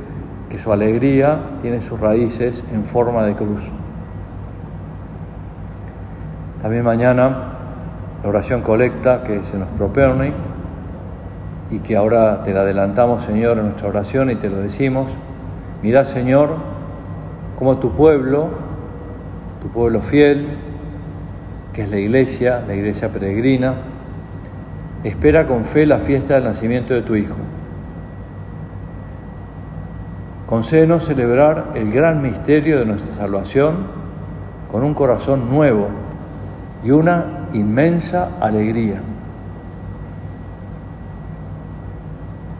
que 0.48 0.58
su 0.58 0.72
alegría 0.72 1.58
tiene 1.60 1.80
sus 1.80 2.00
raíces 2.00 2.64
en 2.72 2.84
forma 2.84 3.24
de 3.24 3.34
cruz. 3.34 3.70
También 6.62 6.84
mañana 6.84 7.52
la 8.22 8.28
oración 8.28 8.62
colecta 8.62 9.22
que 9.22 9.44
se 9.44 9.58
nos 9.58 9.68
propone 9.68 10.32
y 11.70 11.80
que 11.80 11.96
ahora 11.96 12.42
te 12.42 12.54
la 12.54 12.60
adelantamos, 12.60 13.22
Señor, 13.22 13.58
en 13.58 13.64
nuestra 13.64 13.88
oración 13.88 14.30
y 14.30 14.36
te 14.36 14.50
lo 14.50 14.58
decimos. 14.58 15.10
Mira, 15.82 16.04
Señor, 16.04 16.50
como 17.58 17.78
tu 17.78 17.92
pueblo, 17.92 18.48
tu 19.60 19.68
pueblo 19.68 20.00
fiel, 20.00 20.58
que 21.72 21.82
es 21.82 21.90
la 21.90 21.98
iglesia, 21.98 22.62
la 22.66 22.74
iglesia 22.74 23.10
peregrina, 23.10 23.74
espera 25.04 25.46
con 25.46 25.64
fe 25.64 25.86
la 25.86 25.98
fiesta 25.98 26.34
del 26.34 26.44
nacimiento 26.44 26.94
de 26.94 27.02
tu 27.02 27.16
Hijo. 27.16 27.36
Concédenos 30.46 31.04
celebrar 31.04 31.72
el 31.74 31.90
gran 31.90 32.22
misterio 32.22 32.78
de 32.78 32.86
nuestra 32.86 33.12
salvación 33.12 33.88
con 34.70 34.84
un 34.84 34.94
corazón 34.94 35.50
nuevo 35.50 35.88
y 36.84 36.92
una 36.92 37.48
inmensa 37.52 38.36
alegría. 38.40 39.02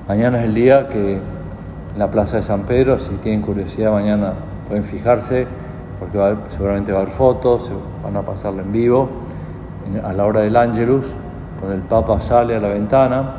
Mañana 0.09 0.39
es 0.39 0.45
el 0.45 0.55
día 0.55 0.89
que 0.89 1.15
en 1.15 1.99
la 1.99 2.09
Plaza 2.09 2.37
de 2.37 2.45
San 2.45 2.63
Pedro, 2.63 2.97
si 3.01 3.11
tienen 3.17 3.43
curiosidad, 3.43 3.91
mañana 3.91 4.35
pueden 4.69 4.85
fijarse, 4.85 5.49
porque 5.99 6.17
seguramente 6.51 6.93
va 6.93 6.99
a 6.99 7.03
haber 7.03 7.13
fotos, 7.13 7.73
van 8.05 8.17
a 8.17 8.23
pasarlo 8.23 8.63
en 8.63 8.71
vivo, 8.71 9.09
a 10.05 10.13
la 10.13 10.25
hora 10.25 10.43
del 10.43 10.55
Ángelus, 10.55 11.13
cuando 11.59 11.75
el 11.75 11.83
Papa 11.83 12.21
sale 12.21 12.55
a 12.55 12.61
la 12.61 12.69
ventana 12.69 13.35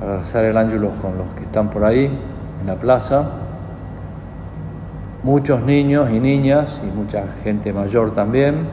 para 0.00 0.16
rezar 0.16 0.46
el 0.46 0.56
Ángelus 0.56 0.94
con 1.02 1.18
los 1.18 1.34
que 1.34 1.42
están 1.42 1.68
por 1.68 1.84
ahí, 1.84 2.06
en 2.06 2.66
la 2.66 2.76
plaza. 2.76 3.28
Muchos 5.22 5.62
niños 5.64 6.08
y 6.10 6.18
niñas, 6.18 6.80
y 6.82 6.86
mucha 6.96 7.26
gente 7.44 7.74
mayor 7.74 8.12
también, 8.12 8.68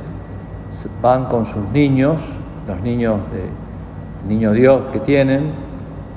van 1.01 1.25
con 1.25 1.45
sus 1.45 1.67
niños, 1.73 2.21
los 2.69 2.79
niños 2.79 3.19
de 3.33 4.33
niño 4.33 4.53
Dios 4.53 4.87
que 4.87 4.99
tienen, 4.99 5.64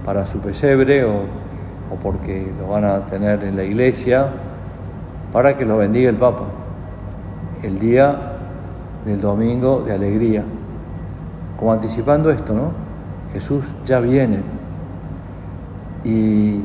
para 0.08 0.24
su 0.24 0.38
pesebre 0.38 1.04
o, 1.04 1.20
porque 2.02 2.50
lo 2.58 2.68
van 2.68 2.86
a 2.86 3.04
tener 3.04 3.44
en 3.44 3.54
la 3.54 3.62
iglesia, 3.62 4.28
para 5.30 5.54
que 5.54 5.66
lo 5.66 5.76
bendiga 5.76 6.08
el 6.08 6.16
Papa. 6.16 6.44
El 7.62 7.78
día 7.78 8.16
del 9.04 9.20
domingo 9.20 9.82
de 9.86 9.92
alegría. 9.92 10.44
Como 11.58 11.74
anticipando 11.74 12.30
esto, 12.30 12.54
¿no? 12.54 12.70
Jesús 13.34 13.66
ya 13.84 14.00
viene. 14.00 14.38
Y 16.04 16.62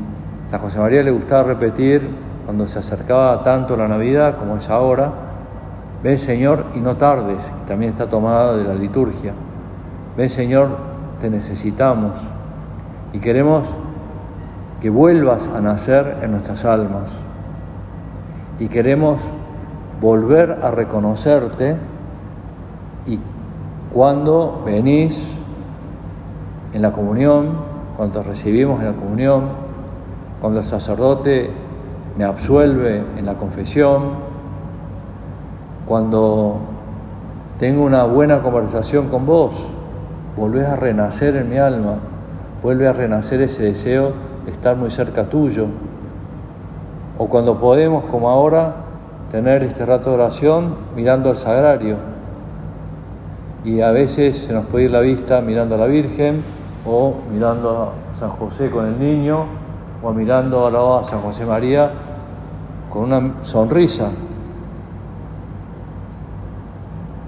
a 0.50 0.58
José 0.58 0.80
María 0.80 1.04
le 1.04 1.12
gustaba 1.12 1.44
repetir 1.44 2.10
cuando 2.46 2.66
se 2.66 2.80
acercaba 2.80 3.44
tanto 3.44 3.76
la 3.76 3.90
Navidad 3.90 4.38
como 4.38 4.56
es 4.56 4.70
ahora, 4.70 5.12
ven 6.02 6.18
Señor 6.18 6.68
y 6.76 6.80
no 6.80 6.96
tardes, 6.96 7.52
también 7.68 7.92
está 7.92 8.08
tomada 8.08 8.56
de 8.56 8.64
la 8.64 8.74
liturgia. 8.74 9.34
Ven 10.16 10.30
Señor, 10.30 10.70
te 11.20 11.30
necesitamos 11.30 12.22
y 13.14 13.20
queremos 13.20 13.68
que 14.82 14.90
vuelvas 14.90 15.48
a 15.48 15.62
nacer 15.62 16.18
en 16.24 16.32
nuestras 16.32 16.66
almas. 16.66 17.12
Y 18.60 18.68
queremos 18.68 19.22
volver 20.02 20.60
a 20.62 20.72
reconocerte 20.72 21.78
y 23.06 23.20
cuando 23.94 24.62
venís 24.66 25.32
en 26.74 26.82
la 26.82 26.92
comunión, 26.92 27.52
cuando 27.96 28.20
te 28.20 28.28
recibimos 28.28 28.82
en 28.82 28.88
la 28.88 28.94
comunión, 28.94 29.44
cuando 30.42 30.60
el 30.60 30.66
sacerdote 30.66 31.52
me 32.18 32.26
absuelve 32.26 33.04
en 33.18 33.26
la 33.26 33.36
confesión, 33.36 34.34
cuando 35.86 36.60
tengo 37.60 37.84
una 37.84 38.04
buena 38.04 38.42
conversación 38.42 39.10
con 39.10 39.26
vos, 39.26 39.54
volvés 40.36 40.68
a 40.68 40.76
renacer 40.76 41.36
en 41.36 41.50
mi 41.50 41.58
alma 41.58 42.00
vuelve 42.64 42.88
a 42.88 42.94
renacer 42.94 43.42
ese 43.42 43.64
deseo 43.64 44.14
de 44.46 44.52
estar 44.52 44.78
muy 44.78 44.90
cerca 44.90 45.26
tuyo. 45.26 45.68
O 47.18 47.28
cuando 47.28 47.60
podemos, 47.60 48.06
como 48.06 48.30
ahora, 48.30 48.76
tener 49.30 49.64
este 49.64 49.86
rato 49.86 50.10
de 50.12 50.16
oración 50.16 50.76
mirando 50.96 51.30
al 51.30 51.36
sagrario. 51.36 51.98
Y 53.66 53.82
a 53.82 53.92
veces 53.92 54.38
se 54.38 54.54
nos 54.54 54.66
puede 54.66 54.86
ir 54.86 54.92
la 54.92 55.02
vista 55.02 55.42
mirando 55.42 55.76
a 55.76 55.78
la 55.78 55.88
Virgen 55.88 56.42
o 56.86 57.16
mirando 57.32 57.94
a 58.14 58.18
San 58.18 58.30
José 58.30 58.70
con 58.70 58.86
el 58.86 59.00
niño 59.00 59.46
o 60.02 60.12
mirando 60.12 60.98
a, 60.98 61.04
San 61.04 61.22
José 61.22 61.46
María 61.46 61.92
con 62.90 63.04
una 63.04 63.44
sonrisa 63.44 64.10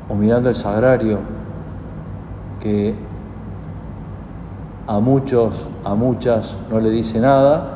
o 0.09 0.15
mirando 0.15 0.49
el 0.49 0.55
sagrario 0.55 1.19
que 2.59 2.93
a 4.87 4.99
muchos, 4.99 5.67
a 5.83 5.95
muchas 5.95 6.57
no 6.69 6.79
le 6.79 6.89
dice 6.89 7.19
nada, 7.19 7.75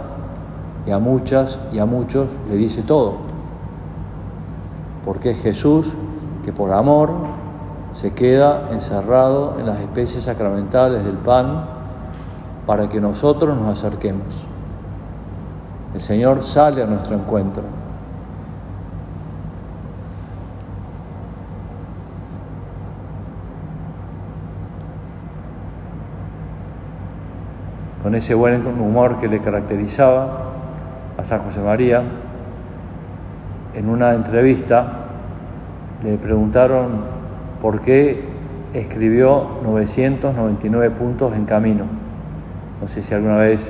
y 0.85 0.91
a 0.91 0.99
muchas 0.99 1.59
y 1.71 1.79
a 1.79 1.85
muchos 1.85 2.27
le 2.47 2.55
dice 2.55 2.81
todo. 2.81 3.13
Porque 5.05 5.31
es 5.31 5.41
Jesús 5.41 5.87
que 6.43 6.51
por 6.51 6.71
amor 6.71 7.11
se 7.93 8.13
queda 8.13 8.69
encerrado 8.71 9.55
en 9.59 9.65
las 9.65 9.79
especies 9.79 10.23
sacramentales 10.23 11.03
del 11.03 11.17
pan 11.17 11.65
para 12.65 12.87
que 12.87 13.01
nosotros 13.01 13.57
nos 13.57 13.67
acerquemos. 13.67 14.45
El 15.93 16.01
Señor 16.01 16.43
sale 16.43 16.83
a 16.83 16.85
nuestro 16.85 17.15
encuentro. 17.15 17.63
Con 28.09 28.15
ese 28.15 28.33
buen 28.33 28.65
humor 28.65 29.19
que 29.19 29.27
le 29.27 29.37
caracterizaba 29.37 30.45
a 31.15 31.23
San 31.23 31.41
José 31.41 31.59
María, 31.61 32.01
en 33.75 33.87
una 33.87 34.15
entrevista 34.15 35.05
le 36.03 36.17
preguntaron 36.17 37.03
por 37.61 37.81
qué 37.81 38.23
escribió 38.73 39.59
999 39.63 40.89
puntos 40.89 41.35
en 41.35 41.45
camino. 41.45 41.83
No 42.81 42.87
sé 42.87 43.03
si 43.03 43.13
alguna 43.13 43.37
vez 43.37 43.69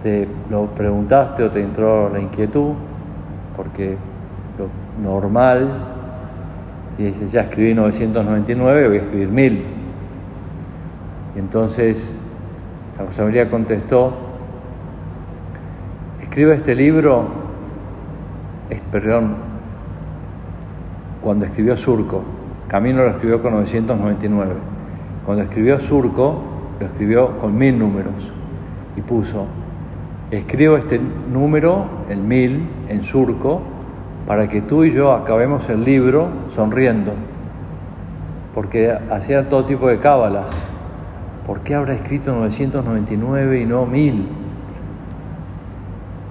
te 0.00 0.28
lo 0.48 0.66
preguntaste 0.66 1.42
o 1.42 1.50
te 1.50 1.60
entró 1.60 2.08
la 2.08 2.20
inquietud, 2.20 2.74
porque 3.56 3.96
lo 4.60 4.68
normal, 5.10 5.72
si 6.96 7.02
dices 7.02 7.32
ya 7.32 7.40
escribí 7.40 7.74
999, 7.74 8.86
voy 8.86 8.96
a 8.98 9.00
escribir 9.00 9.28
1000. 9.28 9.64
Y 11.34 11.38
entonces 11.40 12.16
San 13.00 13.06
José 13.06 13.22
María 13.22 13.48
contestó, 13.48 14.12
escribe 16.20 16.54
este 16.54 16.74
libro, 16.74 17.28
perdón, 18.92 19.36
cuando 21.22 21.46
escribió 21.46 21.78
Surco, 21.78 22.22
Camino 22.68 23.02
lo 23.02 23.08
escribió 23.08 23.40
con 23.40 23.54
999, 23.54 24.52
cuando 25.24 25.44
escribió 25.44 25.78
Surco, 25.78 26.42
lo 26.78 26.84
escribió 26.84 27.38
con 27.38 27.56
mil 27.56 27.78
números 27.78 28.34
y 28.94 29.00
puso, 29.00 29.46
escribo 30.30 30.76
este 30.76 31.00
número, 31.32 31.86
el 32.10 32.20
mil, 32.20 32.68
en 32.88 33.02
Surco, 33.02 33.62
para 34.26 34.46
que 34.46 34.60
tú 34.60 34.84
y 34.84 34.92
yo 34.92 35.12
acabemos 35.12 35.70
el 35.70 35.84
libro 35.84 36.28
sonriendo, 36.50 37.14
porque 38.54 38.94
hacía 39.10 39.48
todo 39.48 39.64
tipo 39.64 39.88
de 39.88 39.98
cábalas 39.98 40.68
¿Por 41.50 41.62
qué 41.62 41.74
habrá 41.74 41.94
escrito 41.94 42.32
999 42.32 43.62
y 43.62 43.66
no 43.66 43.84
1000? 43.84 44.28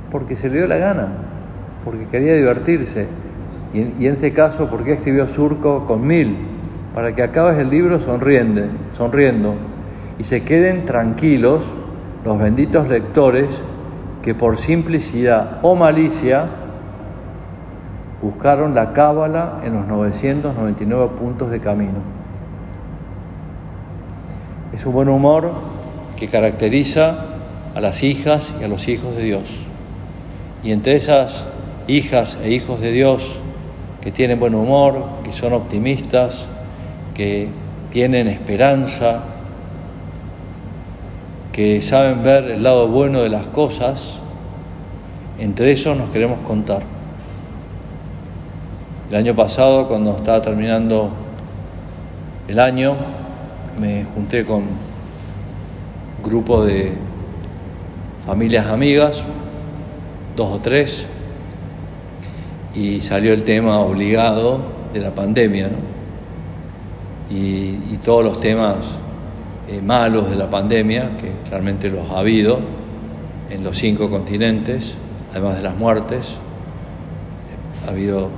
Porque 0.09 0.37
se 0.37 0.49
le 0.49 0.59
dio 0.59 0.67
la 0.67 0.77
gana, 0.77 1.09
porque 1.83 2.05
quería 2.05 2.35
divertirse. 2.35 3.05
Y 3.73 4.05
en, 4.05 4.13
este 4.13 4.31
caso, 4.31 4.69
¿por 4.69 4.85
qué 4.85 4.93
escribió 4.93 5.27
Surco 5.27 5.85
con 5.85 6.07
1000? 6.07 6.37
Para 6.95 7.15
que 7.15 7.23
acabes 7.23 7.57
el 7.57 7.69
libro 7.69 7.99
sonriendo, 7.99 8.61
sonriendo 8.93 9.55
y 10.17 10.23
se 10.23 10.43
queden 10.45 10.85
tranquilos 10.85 11.65
los 12.23 12.39
benditos 12.39 12.87
lectores 12.87 13.61
que 14.21 14.33
por 14.33 14.55
simplicidad 14.55 15.59
o 15.63 15.75
malicia 15.75 16.47
buscaron 18.21 18.73
la 18.73 18.93
cábala 18.93 19.59
en 19.65 19.73
los 19.73 19.85
999 19.85 21.09
puntos 21.19 21.49
de 21.49 21.59
camino. 21.59 22.18
Es 24.79 24.85
un 24.85 24.93
buen 24.93 25.09
humor 25.09 25.51
que 26.15 26.29
caracteriza 26.29 27.25
a 27.75 27.81
las 27.81 28.01
hijas 28.01 28.53
y 28.61 28.63
a 28.63 28.69
los 28.69 28.87
hijos 28.87 29.13
de 29.13 29.23
Dios. 29.23 29.41
Y 30.63 30.71
entre 30.71 30.95
esas 30.95 31.43
hijas 31.89 32.37
e 32.41 32.51
hijos 32.51 32.79
de 32.79 32.93
Dios 32.93 33.35
que 33.99 34.13
tienen 34.13 34.39
buen 34.39 34.55
humor, 34.55 35.03
que 35.25 35.33
son 35.33 35.51
optimistas, 35.51 36.47
que 37.13 37.49
tienen 37.91 38.29
esperanza, 38.29 39.23
que 41.51 41.81
saben 41.81 42.23
ver 42.23 42.45
el 42.45 42.63
lado 42.63 42.87
bueno 42.87 43.19
de 43.19 43.27
las 43.27 43.47
cosas, 43.47 44.01
entre 45.39 45.73
esos 45.73 45.97
nos 45.97 46.09
queremos 46.09 46.39
contar. 46.47 46.83
El 49.09 49.17
año 49.17 49.35
pasado, 49.35 49.89
cuando 49.89 50.15
estaba 50.15 50.39
terminando 50.39 51.09
el 52.47 52.59
año, 52.61 53.18
me 53.79 54.03
junté 54.13 54.45
con 54.45 54.57
un 54.57 56.23
grupo 56.23 56.65
de 56.65 56.91
familias 58.25 58.67
amigas, 58.67 59.23
dos 60.35 60.49
o 60.49 60.59
tres, 60.59 61.05
y 62.75 63.01
salió 63.01 63.33
el 63.33 63.43
tema 63.43 63.79
obligado 63.79 64.59
de 64.93 64.99
la 64.99 65.11
pandemia. 65.11 65.69
y, 67.29 67.97
todos 68.03 68.23
los 68.23 68.39
temas 68.39 68.77
eh, 69.67 69.81
malos 69.81 70.29
de 70.29 70.35
la 70.37 70.49
pandemia, 70.49 71.17
que 71.19 71.31
realmente 71.49 71.89
los 71.89 72.09
ha 72.09 72.19
habido 72.19 72.59
en 73.51 73.63
los 73.63 73.77
cinco 73.77 74.09
continentes, 74.09 74.95
además 75.31 75.57
de 75.57 75.61
las 75.61 75.75
muertes. 75.75 76.33
Ha 77.85 77.91
habido 77.91 78.29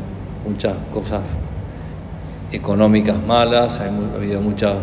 muchas 0.45 0.75
cosas 0.91 1.21
económicas 2.51 3.15
malas, 3.23 3.79
ha 3.79 3.85
habido 3.85 4.41
muchas 4.41 4.75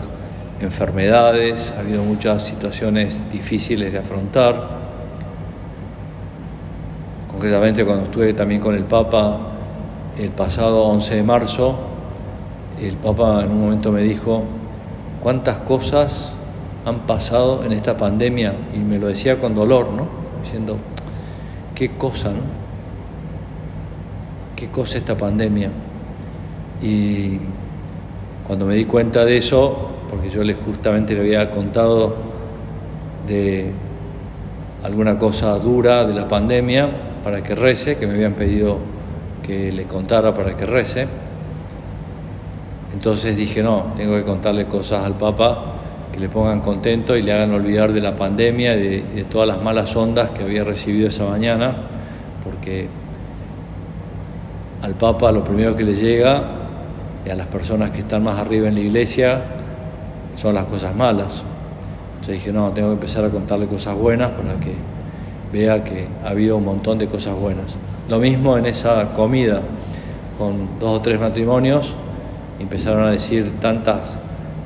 enfermedades, 0.61 1.73
ha 1.77 1.81
habido 1.81 2.03
muchas 2.03 2.45
situaciones 2.45 3.21
difíciles 3.31 3.93
de 3.93 3.99
afrontar. 3.99 4.79
Concretamente 7.31 7.85
cuando 7.85 8.05
estuve 8.05 8.35
también 8.35 8.61
con 8.61 8.75
el 8.75 8.85
Papa 8.85 9.39
el 10.19 10.31
pasado 10.31 10.83
11 10.85 11.15
de 11.15 11.23
marzo, 11.23 11.77
el 12.81 12.97
Papa 12.97 13.45
en 13.45 13.53
un 13.53 13.61
momento 13.61 13.93
me 13.93 14.03
dijo, 14.03 14.43
¿cuántas 15.23 15.59
cosas 15.59 16.33
han 16.85 17.01
pasado 17.01 17.65
en 17.65 17.73
esta 17.73 17.97
pandemia? 17.97 18.55
Y 18.75 18.79
me 18.79 18.99
lo 18.99 19.07
decía 19.07 19.39
con 19.41 19.55
dolor, 19.55 19.91
¿no? 19.93 20.09
Diciendo, 20.43 20.77
qué 21.75 21.91
cosa, 21.91 22.31
¿no? 22.31 22.59
Qué 24.57 24.69
cosa 24.69 24.99
esta 24.99 25.17
pandemia. 25.17 25.71
Y 26.83 27.39
cuando 28.47 28.67
me 28.67 28.75
di 28.75 28.85
cuenta 28.85 29.25
de 29.25 29.37
eso, 29.37 29.98
porque 30.11 30.31
yo 30.31 30.43
le 30.43 30.55
justamente 30.55 31.15
le 31.15 31.21
había 31.21 31.51
contado 31.51 32.15
de 33.27 33.71
alguna 34.83 35.19
cosa 35.19 35.59
dura 35.59 36.05
de 36.05 36.15
la 36.15 36.29
pandemia 36.29 36.89
para 37.23 37.43
que 37.43 37.55
rece, 37.55 37.97
que 37.97 38.07
me 38.07 38.15
habían 38.15 38.35
pedido 38.35 38.79
que 39.43 39.73
le 39.73 39.85
contara 39.85 40.35
para 40.35 40.57
que 40.57 40.67
rece. 40.67 41.07
Entonces 42.95 43.37
dije, 43.37 43.63
no, 43.63 43.93
tengo 43.97 44.15
que 44.15 44.25
contarle 44.25 44.67
cosas 44.67 45.05
al 45.05 45.15
Papa 45.15 45.75
que 46.13 46.19
le 46.19 46.29
pongan 46.29 46.61
contento 46.61 47.17
y 47.17 47.23
le 47.23 47.33
hagan 47.33 47.53
olvidar 47.53 47.93
de 47.93 48.01
la 48.01 48.17
pandemia 48.17 48.77
y 48.77 49.03
de, 49.03 49.25
todas 49.25 49.47
las 49.47 49.63
malas 49.63 49.95
ondas 49.95 50.31
que 50.31 50.43
había 50.43 50.65
recibido 50.65 51.09
esa 51.09 51.25
mañana, 51.25 51.75
porque 52.43 52.89
al 54.83 54.95
Papa 54.95 55.31
lo 55.33 55.45
primero 55.45 55.77
que 55.77 55.85
le 55.85 55.95
llega 55.95 56.45
y 57.27 57.31
a 57.31 57.35
las 57.35 57.47
personas 57.49 57.91
que 57.91 58.01
están 58.01 58.25
más 58.25 58.39
arriba 58.39 58.69
en 58.69 58.75
la 58.75 58.81
iglesia 58.81 59.43
son 60.37 60.55
las 60.55 60.67
cosas 60.67 60.95
malas. 60.95 61.43
Entonces 62.15 62.35
dije, 62.35 62.53
no, 62.53 62.71
tengo 62.71 62.89
que 62.89 62.95
empezar 62.95 63.25
a 63.25 63.31
contarle 63.31 63.67
cosas 63.67 63.95
buenas 63.95 64.31
para 64.33 64.55
que 64.61 64.75
vea 65.53 65.83
que 65.83 66.07
ha 66.25 66.31
habido 66.31 66.57
un 66.57 66.65
montón 66.65 66.99
de 66.99 67.07
cosas 67.07 67.35
buenas. 67.35 67.75
Lo 68.09 68.19
mismo 68.19 68.57
en 68.57 68.67
esa 68.67 69.13
comida, 69.15 69.61
con 70.39 70.79
dos 70.79 70.99
o 70.99 71.01
tres 71.01 71.21
matrimonios, 71.21 71.95
empezaron 72.59 73.05
a 73.05 73.11
decir 73.11 73.53
tantas 73.61 74.17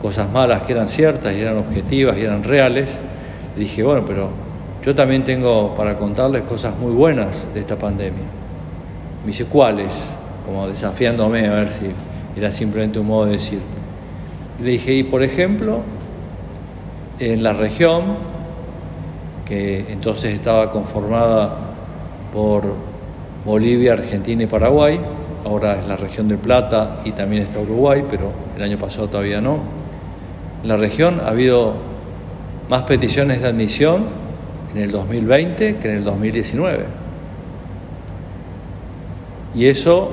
cosas 0.01 0.31
malas 0.31 0.63
que 0.63 0.73
eran 0.73 0.89
ciertas 0.89 1.35
y 1.35 1.41
eran 1.41 1.59
objetivas 1.59 2.19
y 2.19 2.23
eran 2.23 2.43
reales, 2.43 2.99
dije, 3.57 3.83
bueno, 3.83 4.05
pero 4.07 4.31
yo 4.85 4.95
también 4.95 5.23
tengo 5.23 5.75
para 5.77 5.97
contarles 5.97 6.43
cosas 6.43 6.77
muy 6.77 6.93
buenas 6.93 7.47
de 7.55 7.61
esta 7.61 7.77
pandemia. 7.77 8.25
Me 9.23 9.29
dice, 9.29 9.45
¿cuáles? 9.45 9.93
Como 10.45 10.67
desafiándome 10.67 11.47
a 11.47 11.53
ver 11.53 11.69
si 11.69 11.87
era 12.37 12.51
simplemente 12.51 12.99
un 12.99 13.07
modo 13.07 13.27
de 13.27 13.33
decir. 13.33 13.61
Le 14.61 14.71
dije, 14.71 14.93
y 14.95 15.03
por 15.03 15.23
ejemplo, 15.23 15.81
en 17.19 17.43
la 17.43 17.53
región, 17.53 18.17
que 19.47 19.87
entonces 19.91 20.35
estaba 20.35 20.71
conformada 20.71 21.57
por 22.33 22.63
Bolivia, 23.45 23.95
Argentina 23.95 24.43
y 24.43 24.47
Paraguay, 24.47 25.01
ahora 25.45 25.81
es 25.81 25.87
la 25.87 25.97
región 25.97 26.29
de 26.29 26.37
Plata 26.37 27.01
y 27.05 27.13
también 27.13 27.43
está 27.43 27.59
Uruguay, 27.59 28.05
pero 28.09 28.31
el 28.57 28.63
año 28.63 28.79
pasado 28.79 29.09
todavía 29.09 29.41
no 29.41 29.83
en 30.63 30.69
la 30.69 30.77
región 30.77 31.21
ha 31.21 31.29
habido 31.29 31.75
más 32.69 32.83
peticiones 32.83 33.43
de 33.43 33.49
admisión 33.49 34.07
en 34.75 34.83
el 34.83 34.93
2020 34.93 35.77
que 35.77 35.89
en 35.89 35.97
el 35.97 36.05
2019. 36.05 36.85
Y 39.55 39.67
eso 39.67 40.13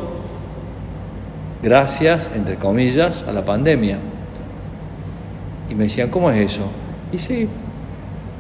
gracias, 1.62 2.32
entre 2.36 2.56
comillas, 2.56 3.24
a 3.28 3.32
la 3.32 3.46
pandemia. 3.46 4.00
Y 5.70 5.76
me 5.76 5.86
decían, 5.86 6.10
¿cómo 6.10 6.32
es 6.32 6.54
eso? 6.54 6.64
Y 7.12 7.20
sí, 7.20 7.48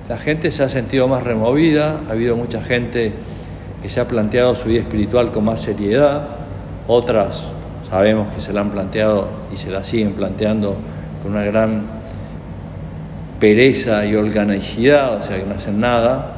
la 0.08 0.18
gente 0.18 0.52
se 0.52 0.64
ha 0.64 0.70
sentido 0.70 1.08
más 1.08 1.24
removida, 1.24 2.02
ha 2.08 2.12
habido 2.12 2.36
mucha 2.36 2.62
gente 2.62 3.14
que 3.82 3.90
se 3.90 4.00
ha 4.00 4.08
planteado 4.08 4.56
su 4.56 4.68
vida 4.68 4.80
espiritual 4.80 5.32
con 5.32 5.46
más 5.46 5.62
seriedad, 5.62 6.28
otras 6.88 7.48
sabemos 7.90 8.32
que 8.32 8.42
se 8.42 8.54
la 8.54 8.62
han 8.62 8.70
planteado 8.70 9.28
y 9.54 9.58
se 9.58 9.70
la 9.70 9.84
siguen 9.84 10.14
planteando 10.14 10.76
con 11.22 11.32
una 11.32 11.44
gran 11.44 11.84
pereza 13.40 14.06
y 14.06 14.16
organicidad, 14.16 15.18
o 15.18 15.22
sea, 15.22 15.38
que 15.38 15.46
no 15.46 15.56
hacen 15.56 15.80
nada 15.80 16.36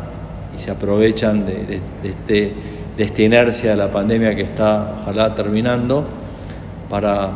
y 0.55 0.59
se 0.59 0.71
aprovechan 0.71 1.45
de, 1.45 1.81
este, 2.03 2.53
de 2.97 3.03
esta 3.03 3.21
inercia 3.21 3.71
de 3.71 3.77
la 3.77 3.91
pandemia 3.91 4.35
que 4.35 4.43
está, 4.43 4.95
ojalá, 5.01 5.33
terminando, 5.33 6.03
para 6.89 7.29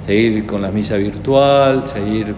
seguir 0.00 0.46
con 0.46 0.62
la 0.62 0.70
misa 0.70 0.96
virtual, 0.96 1.82
seguir, 1.82 2.34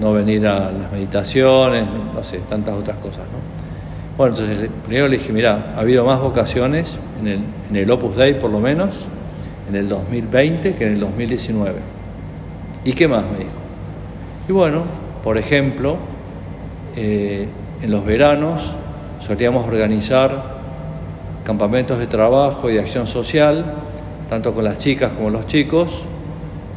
no 0.00 0.12
venir 0.12 0.46
a 0.46 0.70
las 0.70 0.92
meditaciones, 0.92 1.86
no 2.14 2.22
sé, 2.22 2.38
tantas 2.48 2.74
otras 2.74 2.98
cosas, 2.98 3.24
¿no? 3.32 3.68
Bueno, 4.16 4.34
entonces 4.34 4.68
primero 4.84 5.08
le 5.08 5.18
dije, 5.18 5.32
mira, 5.32 5.74
ha 5.76 5.80
habido 5.80 6.04
más 6.04 6.20
vocaciones 6.20 6.98
en 7.20 7.28
el, 7.28 7.40
en 7.70 7.76
el 7.76 7.90
Opus 7.90 8.16
Dei 8.16 8.34
por 8.34 8.50
lo 8.50 8.58
menos, 8.58 8.94
en 9.68 9.76
el 9.76 9.88
2020 9.88 10.74
que 10.74 10.84
en 10.84 10.94
el 10.94 11.00
2019. 11.00 11.78
¿Y 12.84 12.92
qué 12.92 13.06
más? 13.06 13.24
Me 13.30 13.38
dijo. 13.38 13.50
Y 14.48 14.52
bueno, 14.52 14.82
por 15.22 15.38
ejemplo, 15.38 15.98
eh, 16.96 17.46
en 17.80 17.90
los 17.90 18.04
veranos 18.04 18.72
solíamos 19.20 19.66
organizar 19.66 20.58
campamentos 21.44 21.98
de 21.98 22.06
trabajo 22.06 22.68
y 22.68 22.74
de 22.74 22.80
acción 22.80 23.06
social, 23.06 23.74
tanto 24.28 24.52
con 24.52 24.64
las 24.64 24.78
chicas 24.78 25.12
como 25.12 25.30
los 25.30 25.46
chicos, 25.46 26.02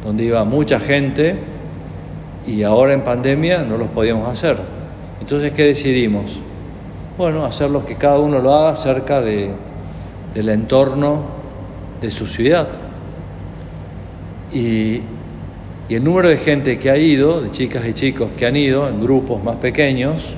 donde 0.04 0.24
iba 0.24 0.44
mucha 0.44 0.78
gente 0.78 1.51
y 2.46 2.62
ahora 2.62 2.92
en 2.92 3.02
pandemia 3.02 3.62
no 3.62 3.76
los 3.76 3.88
podíamos 3.88 4.28
hacer. 4.28 4.58
Entonces, 5.20 5.52
¿qué 5.52 5.64
decidimos? 5.64 6.38
Bueno, 7.16 7.44
hacer 7.44 7.70
lo 7.70 7.84
que 7.84 7.94
cada 7.94 8.18
uno 8.18 8.40
lo 8.40 8.54
haga 8.54 8.76
cerca 8.76 9.20
de, 9.20 9.50
del 10.34 10.48
entorno 10.48 11.20
de 12.00 12.10
su 12.10 12.26
ciudad. 12.26 12.68
Y 14.52 15.02
y 15.92 15.96
el 15.96 16.04
número 16.04 16.30
de 16.30 16.38
gente 16.38 16.78
que 16.78 16.90
ha 16.90 16.96
ido, 16.96 17.42
de 17.42 17.50
chicas 17.50 17.86
y 17.86 17.92
chicos 17.92 18.30
que 18.38 18.46
han 18.46 18.56
ido 18.56 18.88
en 18.88 18.98
grupos 18.98 19.44
más 19.44 19.56
pequeños, 19.56 20.34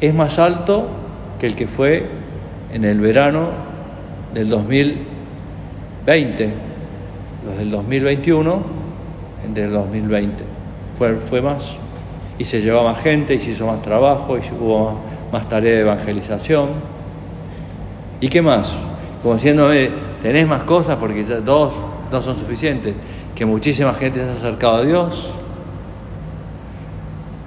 es 0.00 0.14
más 0.14 0.38
alto 0.38 0.86
que 1.40 1.48
el 1.48 1.56
que 1.56 1.66
fue 1.66 2.06
en 2.72 2.84
el 2.84 3.00
verano 3.00 3.48
del 4.34 4.50
2020, 4.50 6.52
los 7.44 7.58
del 7.58 7.72
2021, 7.72 8.52
en 8.52 8.77
del 9.52 9.72
2020. 9.72 10.44
Fue, 10.96 11.14
fue 11.16 11.40
más, 11.40 11.70
y 12.38 12.44
se 12.44 12.60
llevó 12.60 12.84
más 12.84 13.00
gente, 13.00 13.34
y 13.34 13.38
se 13.38 13.52
hizo 13.52 13.66
más 13.66 13.82
trabajo, 13.82 14.36
y 14.36 14.40
hubo 14.54 14.98
más, 15.32 15.48
tarea 15.48 15.74
de 15.74 15.80
evangelización. 15.80 16.68
¿Y 18.20 18.28
qué 18.28 18.42
más? 18.42 18.74
Como 19.22 19.34
diciéndome, 19.34 19.90
tenés 20.22 20.46
más 20.46 20.62
cosas 20.62 20.96
porque 20.96 21.24
ya 21.24 21.40
dos 21.40 21.72
no 22.10 22.22
son 22.22 22.36
suficientes 22.36 22.94
que 23.34 23.44
muchísima 23.46 23.94
gente 23.94 24.22
se 24.24 24.28
ha 24.28 24.32
acercado 24.32 24.74
a 24.74 24.82
Dios. 24.82 25.32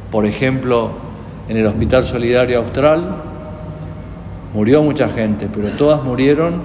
Por 0.09 0.25
ejemplo, 0.25 0.91
en 1.49 1.57
el 1.57 1.67
Hospital 1.67 2.05
Solidario 2.05 2.59
Austral 2.59 3.15
murió 4.53 4.83
mucha 4.83 5.09
gente, 5.09 5.49
pero 5.53 5.69
todas 5.71 6.03
murieron 6.03 6.61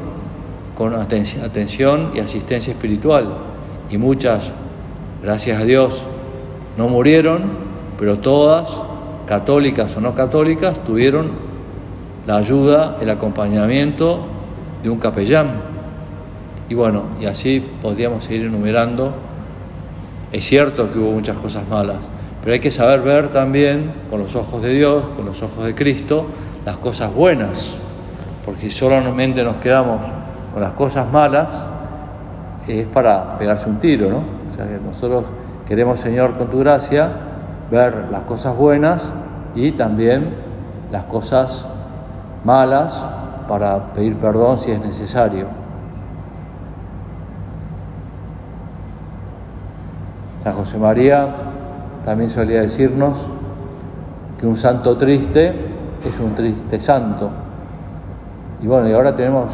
con 0.77 0.95
atención 0.95 2.13
y 2.15 2.21
asistencia 2.21 2.73
espiritual. 2.73 3.35
Y 3.91 3.99
muchas, 3.99 4.51
gracias 5.23 5.61
a 5.61 5.65
Dios, 5.65 6.03
no 6.77 6.89
murieron, 6.89 7.45
pero 7.99 8.19
todas, 8.19 8.69
católicas 9.27 9.97
o 9.97 10.01
no 10.01 10.15
católicas, 10.15 10.79
tuvieron 10.85 11.31
la 12.27 12.37
ayuda, 12.37 12.99
el 13.01 13.11
acompañamiento 13.11 14.21
de 14.83 14.91
un 14.91 14.99
capellán. 14.99 15.61
Y 16.69 16.75
bueno, 16.75 17.03
y 17.21 17.27
así 17.27 17.65
podríamos 17.81 18.25
seguir 18.25 18.47
enumerando. 18.47 19.15
Es 20.33 20.45
cierto 20.45 20.91
que 20.93 20.99
hubo 20.99 21.13
muchas 21.13 21.37
cosas 21.39 21.69
malas, 21.69 21.99
pero 22.43 22.53
hay 22.53 22.61
que 22.61 22.71
saber 22.71 23.01
ver 23.01 23.29
también 23.29 23.93
con 24.11 24.21
los 24.21 24.35
ojos 24.35 24.63
de 24.63 24.75
Dios, 24.75 25.09
con 25.11 25.25
los 25.25 25.41
ojos 25.43 25.65
de 25.65 25.75
Cristo, 25.75 26.27
las 26.65 26.77
cosas 26.79 27.15
buenas, 27.15 27.71
porque 28.45 28.63
si 28.63 28.71
solamente 28.71 29.43
nos 29.45 29.57
quedamos 29.57 30.01
con 30.53 30.63
las 30.63 30.73
cosas 30.73 31.11
malas, 31.13 31.65
es 32.67 32.87
para 32.87 33.39
pegarse 33.39 33.69
un 33.69 33.79
tiro, 33.79 34.11
¿no? 34.11 34.36
O 34.57 34.59
sea 34.59 34.67
que 34.69 34.83
nosotros 34.83 35.25
queremos, 35.69 36.01
Señor, 36.01 36.39
con 36.39 36.49
tu 36.49 36.61
gracia, 36.61 37.11
ver 37.71 38.07
las 38.11 38.23
cosas 38.23 38.57
buenas 38.57 39.13
y 39.55 39.73
también 39.73 40.35
las 40.91 41.05
cosas 41.05 41.67
malas 42.43 43.05
para 43.49 43.93
pedir 43.93 44.17
perdón 44.17 44.57
si 44.57 44.71
es 44.71 44.81
necesario. 44.81 45.49
San 50.43 50.55
José 50.55 50.79
María 50.79 51.29
también 52.07 52.31
solía 52.31 52.63
decirnos 52.63 53.19
que 54.41 54.47
un 54.47 54.57
santo 54.57 54.97
triste 54.97 55.49
es 56.03 56.19
un 56.19 56.35
triste 56.35 56.81
santo. 56.81 57.29
Y 58.63 58.67
bueno, 58.67 58.89
y 58.89 58.95
ahora 58.95 59.15
tenemos 59.15 59.53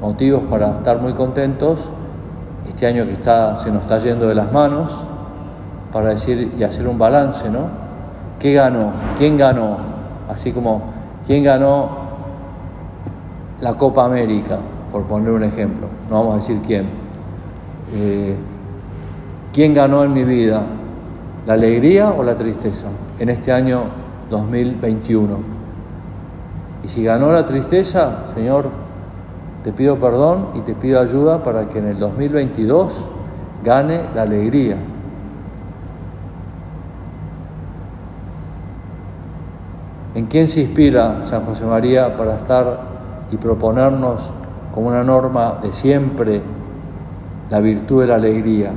motivos 0.00 0.42
para 0.50 0.72
estar 0.72 1.00
muy 1.00 1.12
contentos, 1.12 1.90
este 2.72 2.86
año 2.86 3.04
que 3.04 3.12
está, 3.12 3.54
se 3.56 3.70
nos 3.70 3.82
está 3.82 3.98
yendo 3.98 4.26
de 4.26 4.34
las 4.34 4.50
manos, 4.50 4.90
para 5.92 6.08
decir 6.08 6.54
y 6.58 6.62
hacer 6.64 6.88
un 6.88 6.98
balance, 6.98 7.48
¿no? 7.50 7.66
¿Qué 8.38 8.54
ganó? 8.54 8.92
¿Quién 9.18 9.36
ganó? 9.36 9.76
Así 10.28 10.52
como, 10.52 10.82
¿quién 11.26 11.44
ganó 11.44 11.90
la 13.60 13.74
Copa 13.74 14.06
América? 14.06 14.58
Por 14.90 15.02
poner 15.04 15.30
un 15.30 15.44
ejemplo, 15.44 15.86
no 16.08 16.16
vamos 16.16 16.32
a 16.32 16.36
decir 16.36 16.60
quién. 16.66 16.86
Eh, 17.94 18.36
¿Quién 19.52 19.74
ganó 19.74 20.02
en 20.02 20.14
mi 20.14 20.24
vida? 20.24 20.62
¿La 21.46 21.52
alegría 21.52 22.10
o 22.10 22.22
la 22.22 22.34
tristeza? 22.34 22.86
En 23.18 23.28
este 23.28 23.52
año 23.52 23.82
2021. 24.30 25.36
Y 26.82 26.88
si 26.88 27.04
ganó 27.04 27.30
la 27.32 27.44
tristeza, 27.44 28.24
Señor, 28.34 28.70
te 29.64 29.72
pido 29.72 29.98
perdón 29.98 30.48
y 30.54 30.60
te 30.60 30.74
pido 30.74 31.00
ayuda 31.00 31.42
para 31.42 31.68
que 31.68 31.78
en 31.78 31.86
el 31.86 31.98
2022 31.98 33.04
gane 33.64 34.00
la 34.14 34.22
alegría. 34.22 34.76
¿En 40.14 40.26
quién 40.26 40.48
se 40.48 40.60
inspira 40.62 41.22
San 41.22 41.44
José 41.44 41.64
María 41.64 42.16
para 42.16 42.36
estar 42.36 42.80
y 43.30 43.36
proponernos 43.36 44.30
como 44.74 44.88
una 44.88 45.02
norma 45.02 45.58
de 45.62 45.72
siempre 45.72 46.42
la 47.48 47.60
virtud 47.60 48.02
de 48.02 48.06
la 48.08 48.16
alegría? 48.16 48.72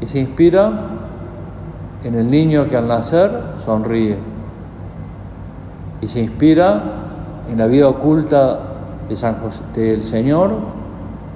Y 0.00 0.06
se 0.06 0.18
inspira 0.18 0.72
en 2.02 2.14
el 2.14 2.30
niño 2.30 2.66
que 2.66 2.76
al 2.76 2.88
nacer 2.88 3.30
sonríe. 3.64 4.16
Y 6.00 6.06
se 6.08 6.20
inspira 6.20 6.82
en 7.50 7.58
la 7.58 7.66
vida 7.66 7.88
oculta 7.88 8.67
de 9.08 9.16
San 9.16 9.36
del 9.74 10.02
Señor 10.02 10.52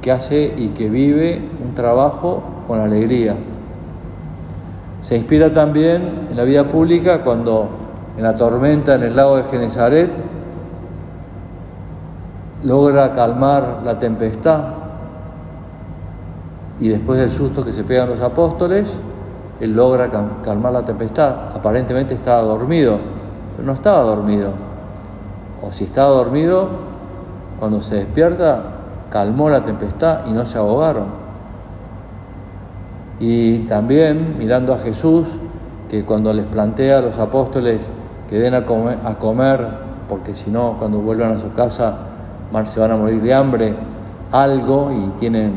que 0.00 0.12
hace 0.12 0.54
y 0.56 0.68
que 0.68 0.88
vive 0.88 1.40
un 1.64 1.74
trabajo 1.74 2.42
con 2.66 2.80
alegría. 2.80 3.36
Se 5.02 5.16
inspira 5.16 5.52
también 5.52 6.28
en 6.30 6.36
la 6.36 6.44
vida 6.44 6.68
pública 6.68 7.22
cuando 7.22 7.68
en 8.16 8.22
la 8.22 8.36
tormenta 8.36 8.94
en 8.94 9.04
el 9.04 9.16
lago 9.16 9.36
de 9.36 9.44
Genezaret 9.44 10.10
logra 12.64 13.12
calmar 13.12 13.80
la 13.84 13.98
tempestad 13.98 14.82
y 16.82 16.88
después 16.88 17.18
del 17.20 17.30
susto 17.30 17.64
que 17.64 17.72
se 17.72 17.84
pegan 17.84 18.08
los 18.08 18.20
apóstoles, 18.20 18.92
él 19.60 19.76
logra 19.76 20.10
calmar 20.42 20.72
la 20.72 20.84
tempestad. 20.84 21.54
Aparentemente 21.54 22.14
estaba 22.14 22.42
dormido, 22.42 22.98
pero 23.54 23.66
no 23.66 23.72
estaba 23.72 24.02
dormido. 24.02 24.50
O 25.62 25.70
si 25.70 25.84
estaba 25.84 26.08
dormido, 26.10 26.68
cuando 27.62 27.80
se 27.80 27.94
despierta, 27.94 28.60
calmó 29.08 29.48
la 29.48 29.64
tempestad 29.64 30.26
y 30.26 30.32
no 30.32 30.44
se 30.44 30.58
ahogaron. 30.58 31.04
Y 33.20 33.58
también 33.68 34.36
mirando 34.36 34.74
a 34.74 34.78
Jesús, 34.78 35.28
que 35.88 36.04
cuando 36.04 36.32
les 36.32 36.44
plantea 36.46 36.98
a 36.98 37.00
los 37.02 37.18
apóstoles 37.18 37.86
que 38.28 38.40
den 38.40 38.54
a 38.54 38.64
comer, 38.64 39.68
porque 40.08 40.34
si 40.34 40.50
no, 40.50 40.74
cuando 40.76 40.98
vuelvan 40.98 41.36
a 41.36 41.38
su 41.38 41.52
casa, 41.52 41.98
se 42.64 42.80
van 42.80 42.90
a 42.90 42.96
morir 42.96 43.22
de 43.22 43.32
hambre, 43.32 43.76
algo 44.32 44.90
y 44.90 45.20
tienen 45.20 45.52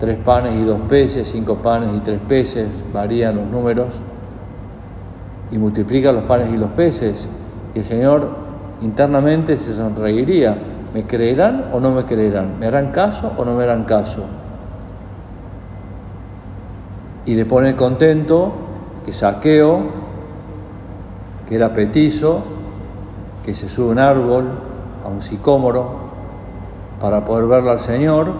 tres 0.00 0.18
panes 0.18 0.56
y 0.56 0.64
dos 0.64 0.80
peces, 0.88 1.28
cinco 1.30 1.58
panes 1.58 1.90
y 1.94 2.00
tres 2.00 2.18
peces, 2.26 2.66
varían 2.92 3.36
los 3.36 3.46
números, 3.46 3.94
y 5.52 5.58
multiplica 5.58 6.10
los 6.10 6.24
panes 6.24 6.52
y 6.52 6.56
los 6.56 6.70
peces. 6.70 7.28
Y 7.72 7.78
el 7.78 7.84
Señor 7.84 8.30
internamente 8.82 9.56
se 9.56 9.76
sonreiría 9.76 10.73
¿Me 10.94 11.04
creerán 11.04 11.70
o 11.72 11.80
no 11.80 11.90
me 11.90 12.04
creerán? 12.04 12.56
¿Me 12.60 12.66
harán 12.66 12.92
caso 12.92 13.32
o 13.36 13.44
no 13.44 13.54
me 13.54 13.64
harán 13.64 13.82
caso? 13.82 14.22
Y 17.26 17.34
le 17.34 17.44
pone 17.46 17.74
contento 17.74 18.52
que 19.04 19.12
Saqueo, 19.12 19.80
que 21.48 21.56
era 21.56 21.72
petizo, 21.72 22.44
que 23.44 23.56
se 23.56 23.68
sube 23.68 23.88
a 23.88 23.92
un 23.92 23.98
árbol, 23.98 24.44
a 25.04 25.08
un 25.08 25.20
sicómoro, 25.20 26.04
para 27.00 27.24
poder 27.24 27.46
verlo 27.46 27.72
al 27.72 27.80
Señor, 27.80 28.32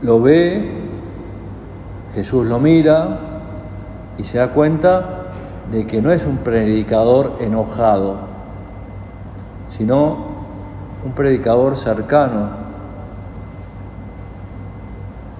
lo 0.00 0.22
ve, 0.22 0.80
Jesús 2.14 2.46
lo 2.46 2.58
mira 2.58 3.18
y 4.16 4.24
se 4.24 4.38
da 4.38 4.48
cuenta 4.48 5.24
de 5.70 5.86
que 5.86 6.00
no 6.00 6.10
es 6.10 6.24
un 6.24 6.38
predicador 6.38 7.36
enojado, 7.40 8.29
sino 9.70 10.16
un 11.04 11.12
predicador 11.12 11.76
cercano. 11.76 12.50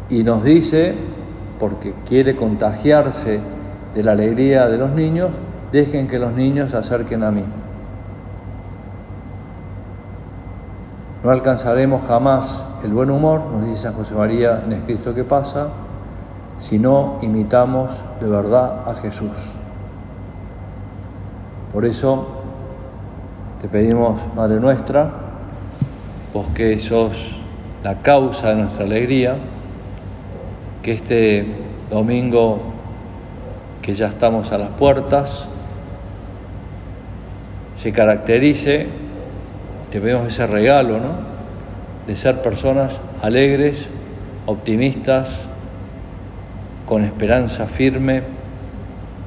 Y 0.09 0.25
nos 0.25 0.43
dice, 0.43 0.95
porque 1.59 1.95
quiere 2.07 2.37
contagiarse 2.37 3.41
de 3.95 4.03
la 4.03 4.13
alegría 4.13 4.67
de 4.69 4.79
los 4.79 4.91
niños, 4.91 5.31
dejen 5.73 6.09
que 6.09 6.19
los 6.19 6.33
niños 6.33 6.71
se 6.71 6.77
acerquen 6.77 7.23
a 7.23 7.31
mí. 7.31 7.45
No 11.23 11.31
alcanzaremos 11.31 12.07
jamás 12.07 12.65
el 12.83 12.93
buen 12.93 13.11
humor, 13.11 13.43
nos 13.53 13.67
dice 13.67 13.83
San 13.83 13.93
José 13.93 14.15
María 14.15 14.63
en 14.65 14.73
escrito 14.73 15.15
que 15.15 15.23
pasa, 15.23 15.69
si 16.59 16.79
no 16.79 17.19
imitamos 17.21 18.03
de 18.21 18.29
verdad 18.29 18.89
a 18.89 18.95
Jesús. 18.95 19.55
Por 21.73 21.85
eso 21.85 22.40
te 23.61 23.69
pedimos, 23.69 24.19
Madre 24.35 24.59
nuestra, 24.59 25.11
vos 26.33 26.47
que 26.55 26.79
sos 26.79 27.37
la 27.83 28.01
causa 28.01 28.51
de 28.51 28.55
nuestra 28.57 28.85
alegría, 28.85 29.37
que 30.83 30.93
este 30.93 31.47
domingo 31.91 32.59
que 33.83 33.95
ya 33.95 34.07
estamos 34.07 34.51
a 34.53 34.57
las 34.57 34.71
puertas, 34.71 35.47
se 37.77 37.93
caracterice, 37.93 38.87
te 39.91 40.01
pedimos 40.01 40.29
ese 40.29 40.47
regalo, 40.47 40.99
¿no? 40.99 41.31
De 42.07 42.17
ser 42.17 42.41
personas 42.41 42.99
alegres, 43.21 43.89
optimistas, 44.47 45.29
con 46.87 47.05
esperanza 47.05 47.67
firme, 47.67 48.23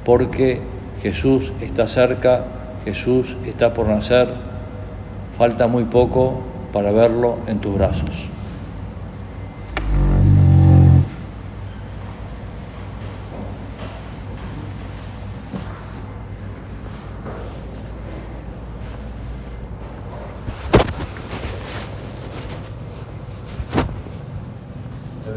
porque 0.04 0.60
Jesús 1.02 1.52
está 1.60 1.86
cerca 1.86 2.44
Jesús 2.84 3.36
está 3.44 3.72
por 3.72 3.88
nacer, 3.88 4.28
falta 5.38 5.66
muy 5.66 5.84
poco 5.84 6.42
para 6.72 6.92
verlo 6.92 7.38
en 7.46 7.58
tus 7.58 7.74
brazos. 7.74 8.28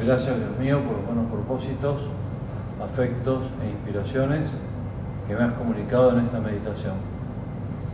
gracias, 0.07 0.37
Dios 0.37 0.57
mío, 0.57 0.79
por 0.83 0.95
los 0.95 1.05
buenos 1.05 1.29
propósitos, 1.29 1.97
afectos 2.81 3.43
e 3.61 3.69
inspiraciones 3.71 4.47
que 5.27 5.35
me 5.35 5.43
has 5.43 5.53
comunicado 5.53 6.17
en 6.17 6.23
esta 6.23 6.39
meditación. 6.39 7.16